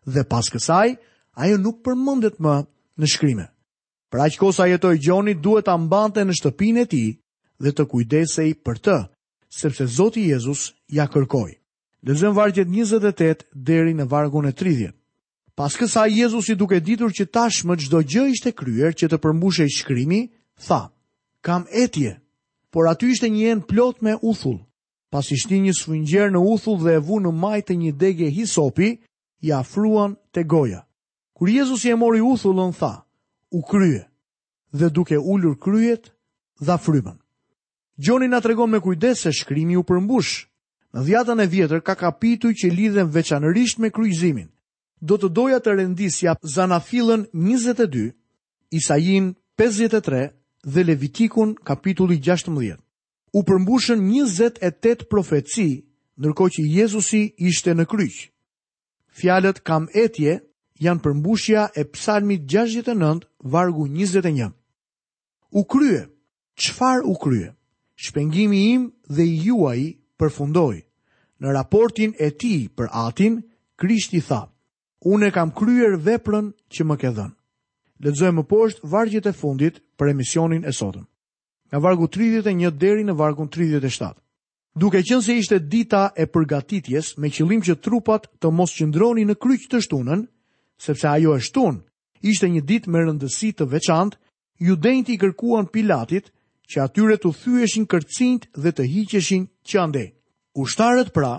dhe 0.09 0.25
pas 0.25 0.49
kësaj, 0.51 0.95
ajo 1.35 1.57
nuk 1.61 1.79
përmëndet 1.85 2.39
më 2.43 2.55
në 2.99 3.09
shkrimet. 3.11 3.49
Pra 4.11 4.27
që 4.27 4.39
kosa 4.41 4.65
jetoj 4.67 4.97
gjoni, 4.99 5.33
duhet 5.39 5.65
të 5.65 5.75
mbante 5.85 6.23
në 6.25 6.35
shtëpin 6.35 6.81
e 6.83 6.85
ti 6.91 7.03
dhe 7.63 7.71
të 7.71 7.85
kujdesej 7.91 8.53
për 8.65 8.79
të, 8.85 8.97
sepse 9.47 9.85
Zoti 9.87 10.25
Jezus 10.27 10.65
ja 10.91 11.05
kërkoj. 11.07 11.51
Lezëm 12.07 12.33
vargjet 12.35 12.67
28 12.73 13.45
deri 13.53 13.93
në 13.93 14.07
vargun 14.11 14.49
e 14.49 14.51
30. 14.51 14.91
Pas 15.55 15.75
kësa 15.77 16.07
Jezus 16.09 16.49
i 16.49 16.55
duke 16.57 16.79
ditur 16.81 17.11
që 17.13 17.27
tashmë 17.35 17.75
gjdo 17.83 17.99
gjë 18.11 18.23
ishte 18.33 18.51
kryer 18.57 18.91
që 18.97 19.11
të 19.11 19.17
përmbushe 19.21 19.67
i 19.67 19.71
shkrimi, 19.75 20.21
tha, 20.67 20.89
kam 21.45 21.67
etje, 21.71 22.15
por 22.71 22.89
aty 22.91 23.11
ishte 23.13 23.29
një 23.29 23.41
jenë 23.47 23.67
plot 23.69 24.01
me 24.01 24.17
uthull. 24.21 24.57
Pas 25.11 25.27
ishti 25.35 25.59
një 25.61 25.75
sfungjer 25.77 26.31
në 26.31 26.39
uthull 26.53 26.79
dhe 26.83 26.97
e 26.97 27.03
vu 27.03 27.19
në 27.19 27.31
majtë 27.43 27.75
një 27.83 27.91
degje 27.99 28.31
hisopi, 28.31 28.95
ja 29.43 29.61
fruan 29.63 30.17
të 30.33 30.43
goja. 30.47 30.81
Kur 31.41 31.49
Jezusi 31.49 31.89
e 31.89 31.95
mori 31.95 32.19
uthullën 32.21 32.69
tha, 32.77 33.01
u 33.49 33.61
krye, 33.65 34.03
dhe 34.77 34.89
duke 34.93 35.17
ullur 35.17 35.55
kryet, 35.57 36.11
dha 36.61 36.75
frymën. 36.77 37.15
Gjoni 37.97 38.27
nga 38.29 38.39
tregon 38.45 38.69
me 38.69 38.79
kujdes 38.79 39.23
se 39.25 39.33
shkrimi 39.33 39.73
u 39.81 39.81
përmbush. 39.83 40.45
Në 40.93 41.01
dhjatën 41.07 41.41
e 41.41 41.47
vjetër 41.53 41.81
ka 41.87 41.95
kapitu 41.97 42.51
që 42.59 42.69
lidhen 42.75 43.09
veçanërisht 43.15 43.81
me 43.81 43.89
kryzimin. 43.89 44.51
Do 45.01 45.17
të 45.17 45.31
doja 45.33 45.57
të 45.65 45.73
rendisja 45.79 46.35
zanafilën 46.53 47.25
22, 47.33 48.11
Isajin 48.77 49.31
53 49.57 50.27
dhe 50.73 50.83
Levitikun 50.85 51.55
kapitulli 51.65 52.19
16. 52.21 52.77
U 53.33 53.41
përmbushën 53.49 53.97
28 53.97 55.09
profetësi, 55.09 55.69
nërko 56.21 56.49
që 56.53 56.69
Jezusi 56.77 57.31
ishte 57.49 57.73
në 57.73 57.89
kryqë. 57.89 58.29
Fjalët 59.19 59.65
kam 59.67 59.89
etje, 60.05 60.37
janë 60.81 61.03
përmbushja 61.05 61.67
e 61.77 61.83
psalmit 61.93 62.47
69, 62.49 63.25
vargu 63.53 63.85
21. 63.87 64.49
U 65.53 65.63
krye, 65.69 66.07
qfar 66.57 67.03
u 67.05 67.13
krye? 67.21 67.51
Shpengimi 68.01 68.61
im 68.73 68.85
dhe 69.13 69.25
juaj 69.45 69.81
përfundoj. 70.17 70.79
Në 71.41 71.53
raportin 71.53 72.15
e 72.21 72.31
ti 72.39 72.53
për 72.77 72.87
atin, 72.97 73.39
Krishti 73.81 74.19
tha, 74.25 74.43
unë 75.09 75.27
e 75.29 75.33
kam 75.33 75.51
kryer 75.57 75.95
veprën 76.05 76.51
që 76.73 76.81
më 76.85 76.95
ke 77.01 77.11
dhenë. 77.17 77.33
Ledzojmë 78.05 78.39
më 78.41 78.47
poshtë 78.49 78.87
vargjet 78.89 79.25
e 79.25 79.31
fundit 79.37 79.79
për 79.97 80.11
emisionin 80.15 80.65
e 80.65 80.73
sotëm. 80.73 81.05
Nga 81.69 81.79
vargu 81.85 82.07
31 82.13 82.73
deri 82.81 83.05
në 83.05 83.15
vargun 83.21 83.49
37. 83.53 84.13
Duke 84.81 85.01
qenë 85.05 85.25
se 85.25 85.37
ishte 85.41 85.59
dita 85.59 86.07
e 86.17 86.25
përgatitjes 86.27 87.15
me 87.19 87.29
qëllim 87.33 87.61
që 87.65 87.77
trupat 87.85 88.27
të 88.41 88.49
mos 88.53 88.73
qëndroni 88.77 89.25
në 89.27 89.37
kryqë 89.43 89.69
të 89.71 89.81
shtunën, 89.87 90.25
sepse 90.81 91.05
ajo 91.07 91.31
e 91.37 91.41
shtun, 91.45 91.77
ishte 92.25 92.49
një 92.49 92.61
ditë 92.65 92.89
me 92.91 93.03
rëndësi 93.05 93.51
të 93.53 93.67
veçantë, 93.73 94.17
judenjt 94.65 95.11
i 95.13 95.17
kërkuan 95.21 95.67
Pilatit 95.69 96.31
që 96.73 96.81
atyre 96.87 97.17
të 97.21 97.31
thyeshin 97.43 97.85
kërcint 97.89 98.49
dhe 98.63 98.71
të 98.73 98.87
hiqeshin 98.93 99.45
qande. 99.69 100.07
Ushtarët 100.57 101.13
pra, 101.15 101.33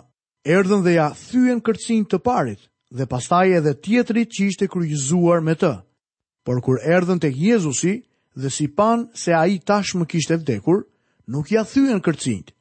erdhen 0.46 0.84
dhe 0.86 0.94
ja 1.00 1.08
thyen 1.16 1.60
kërcint 1.64 2.06
të 2.12 2.22
parit 2.26 2.62
dhe 2.92 3.06
pastaj 3.10 3.48
edhe 3.58 3.74
tjetrit 3.82 4.30
që 4.34 4.46
ishte 4.52 4.68
kryzuar 4.72 5.42
me 5.44 5.56
të. 5.58 5.72
Por 6.46 6.60
kur 6.64 6.78
erdhen 6.82 7.18
të 7.22 7.32
Jezusi 7.38 7.98
dhe 8.38 8.50
si 8.50 8.68
pan 8.72 9.08
se 9.14 9.34
a 9.36 9.42
i 9.50 9.58
tash 9.58 9.96
më 9.98 10.06
kishte 10.10 10.36
vdekur, 10.42 10.84
nuk 11.30 11.50
ja 11.54 11.62
thyen 11.64 12.00
kërcint. 12.04 12.52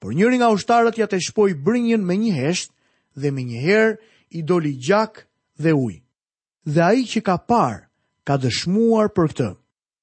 Por 0.00 0.14
njëri 0.16 0.40
nga 0.40 0.52
ushtarët 0.56 0.96
ja 1.00 1.06
të 1.08 1.20
shpoj 1.28 1.52
brinjen 1.64 2.04
me 2.06 2.16
një 2.16 2.32
hesht 2.40 2.70
dhe 3.16 3.30
me 3.32 3.44
një 3.44 3.62
her 3.66 3.90
i 4.36 4.42
doli 4.46 4.76
gjak 4.80 5.26
dhe 5.60 5.74
uj 5.76 5.99
dhe 6.66 6.80
ai 6.82 7.04
që 7.08 7.20
ka 7.24 7.36
parë 7.48 7.86
ka 8.26 8.36
dëshmuar 8.36 9.08
për 9.16 9.26
këtë. 9.32 9.48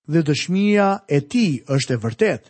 Dhe 0.07 0.21
dëshmia 0.23 0.87
e 1.11 1.19
tij 1.29 1.59
është 1.67 1.93
e 1.93 1.99
vërtetë 2.03 2.49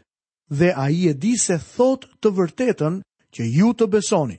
dhe 0.59 0.69
ai 0.77 1.09
e 1.11 1.13
di 1.17 1.33
se 1.35 1.57
thot 1.59 2.05
të 2.23 2.29
vërtetën 2.37 3.01
që 3.33 3.41
ju 3.55 3.73
të 3.73 3.85
besoni. 3.91 4.37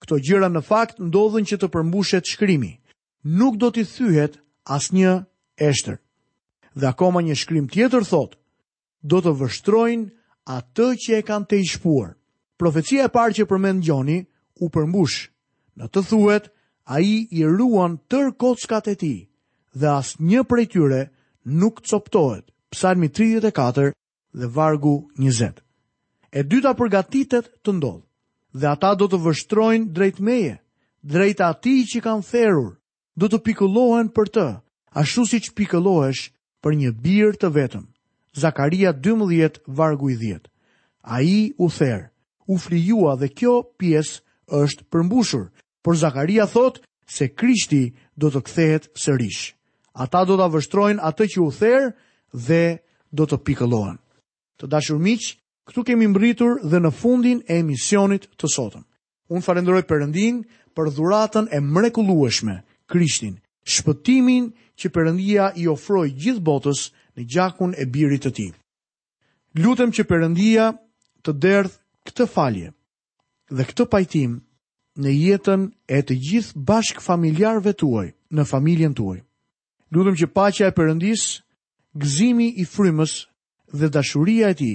Këto 0.00 0.20
gjëra 0.22 0.48
në 0.52 0.62
fakt 0.62 1.00
ndodhen 1.02 1.44
që 1.48 1.56
të 1.58 1.68
përmbushet 1.72 2.28
shkrimi. 2.28 2.76
Nuk 3.24 3.56
do 3.60 3.70
t'i 3.72 3.84
thyhet 3.84 4.38
asnjë 4.64 5.24
eshtër. 5.60 5.98
Dhe 6.76 6.86
akoma 6.86 7.20
një 7.24 7.34
shkrim 7.36 7.66
tjetër 7.68 8.04
thot, 8.06 8.36
do 9.02 9.18
të 9.20 9.32
vështrojnë 9.40 10.06
atë 10.46 10.88
që 11.02 11.10
e 11.18 11.22
kanë 11.26 11.48
të 11.50 11.56
ishpuar. 11.64 12.14
Profecia 12.60 13.08
e 13.08 13.12
parë 13.12 13.34
që 13.40 13.48
përmend 13.50 13.82
Gjoni 13.84 14.18
u 14.60 14.68
përmbush. 14.70 15.28
Në 15.80 15.86
të 15.90 16.00
thuhet, 16.08 16.52
a 16.90 16.98
i 17.00 17.26
i 17.30 17.42
ruan 17.46 17.94
tër 18.10 18.28
kockat 18.40 18.88
e 18.88 18.94
ti, 19.02 19.16
dhe 19.80 19.88
as 20.00 20.08
një 20.30 20.42
për 20.50 20.58
e 20.62 20.66
tyre 20.72 21.00
nuk 21.60 21.78
të 21.80 21.88
coptohet, 21.92 22.44
psalmi 22.74 23.08
34 23.18 23.92
dhe 24.40 24.46
vargu 24.56 24.94
20. 25.22 25.52
E 26.32 26.40
dyta 26.50 26.72
përgatitet 26.78 27.46
të 27.62 27.70
ndodhë, 27.76 28.02
dhe 28.58 28.66
ata 28.74 28.90
do 28.98 29.06
të 29.10 29.20
vështrojnë 29.26 29.86
drejt 29.96 30.18
meje, 30.28 30.56
drejt 31.12 31.40
ati 31.50 31.76
që 31.92 32.02
kanë 32.08 32.26
therur, 32.30 32.72
do 33.20 33.26
të 33.30 33.38
pikullohen 33.46 34.10
për 34.16 34.32
të, 34.34 34.48
ashtu 35.02 35.24
si 35.30 35.38
që 35.46 35.54
pikullohesh 35.60 36.24
për 36.62 36.78
një 36.80 36.90
birë 37.04 37.38
të 37.42 37.52
vetëm. 37.58 37.86
Zakaria 38.42 38.90
12, 38.98 39.62
vargu 39.78 40.10
i 40.10 40.16
10. 40.26 40.42
A 41.14 41.22
i 41.22 41.38
u 41.58 41.70
therë, 41.76 42.10
u 42.50 42.58
flijua 42.64 43.14
dhe 43.20 43.30
kjo 43.38 43.54
piesë, 43.78 44.18
është 44.62 44.84
përmbushur 44.90 45.46
por 45.82 45.96
Zakaria 45.96 46.46
thot 46.46 46.80
se 47.06 47.28
Krishti 47.34 47.90
do 48.16 48.30
të 48.30 48.40
kthehet 48.46 48.88
sërish. 48.94 49.52
Ata 49.98 50.22
do 50.28 50.36
ta 50.38 50.46
vështrojnë 50.52 51.02
atë 51.02 51.26
që 51.34 51.40
u 51.42 51.50
therë 51.50 51.88
dhe 52.46 52.62
do 53.12 53.26
të 53.26 53.38
pikëllohen. 53.48 53.96
Të 54.60 54.68
dashur 54.70 55.00
miq, 55.02 55.32
këtu 55.66 55.84
kemi 55.88 56.06
mbërritur 56.12 56.60
dhe 56.70 56.80
në 56.84 56.92
fundin 57.00 57.40
e 57.50 57.58
emisionit 57.62 58.28
të 58.38 58.50
sotëm. 58.54 58.84
Unë 59.30 59.44
falenderoj 59.46 59.82
përëndin 59.90 60.42
për 60.76 60.92
dhuratën 60.96 61.48
e 61.54 61.58
mrekullueshme, 61.60 62.60
Krishtin, 62.90 63.36
shpëtimin 63.64 64.50
që 64.80 64.90
Perëndia 64.94 65.50
i 65.62 65.66
ofroi 65.70 66.10
gjithë 66.10 66.42
botës 66.46 66.84
në 67.16 67.26
gjakun 67.30 67.74
e 67.78 67.84
birit 67.86 68.24
të 68.24 68.30
Tij. 68.36 68.50
Lutem 69.62 69.90
që 69.94 70.06
Perëndia 70.10 70.70
të 71.22 71.34
derdh 71.44 71.74
këtë 72.08 72.26
falje 72.30 72.72
dhe 73.50 73.66
këtë 73.68 73.86
pajtim 73.92 74.38
në 75.00 75.10
jetën 75.16 75.62
e 75.96 76.00
të 76.04 76.14
gjithë 76.28 76.60
bashk 76.68 77.00
familjarve 77.02 77.72
tuaj, 77.80 78.08
në 78.36 78.44
familjen 78.50 78.94
tuaj. 78.98 79.18
Lutëm 79.94 80.16
që 80.20 80.28
pacha 80.36 80.68
e 80.68 80.76
përëndis, 80.76 81.24
gzimi 82.04 82.50
i 82.62 82.66
frymës 82.68 83.14
dhe 83.74 83.88
dashuria 83.96 84.50
e 84.52 84.58
ti 84.60 84.74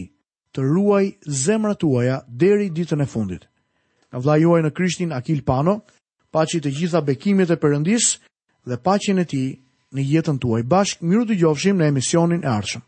të 0.55 0.59
ruaj 0.71 1.05
zemra 1.43 1.75
tuaja 1.79 2.17
deri 2.27 2.69
ditën 2.75 3.03
e 3.03 3.07
fundit. 3.13 3.43
Nga 4.09 4.19
vla 4.23 4.35
juaj 4.41 4.61
në 4.63 4.71
Krishtin 4.77 5.11
Akil 5.15 5.43
Pano, 5.47 5.77
pacha 6.31 6.59
të 6.59 6.71
gjitha 6.77 7.01
bekimit 7.07 7.51
e 7.51 7.59
përëndis 7.63 8.05
dhe 8.67 8.81
pacha 8.85 9.13
e 9.21 9.25
ti 9.29 9.45
në 9.95 10.01
jetën 10.13 10.39
tuaj 10.43 10.63
bashk, 10.71 11.01
miru 11.05 11.23
të 11.29 11.39
gjofshim 11.41 11.77
në 11.79 11.93
emisionin 11.93 12.43
e 12.43 12.53
arshëm. 12.57 12.85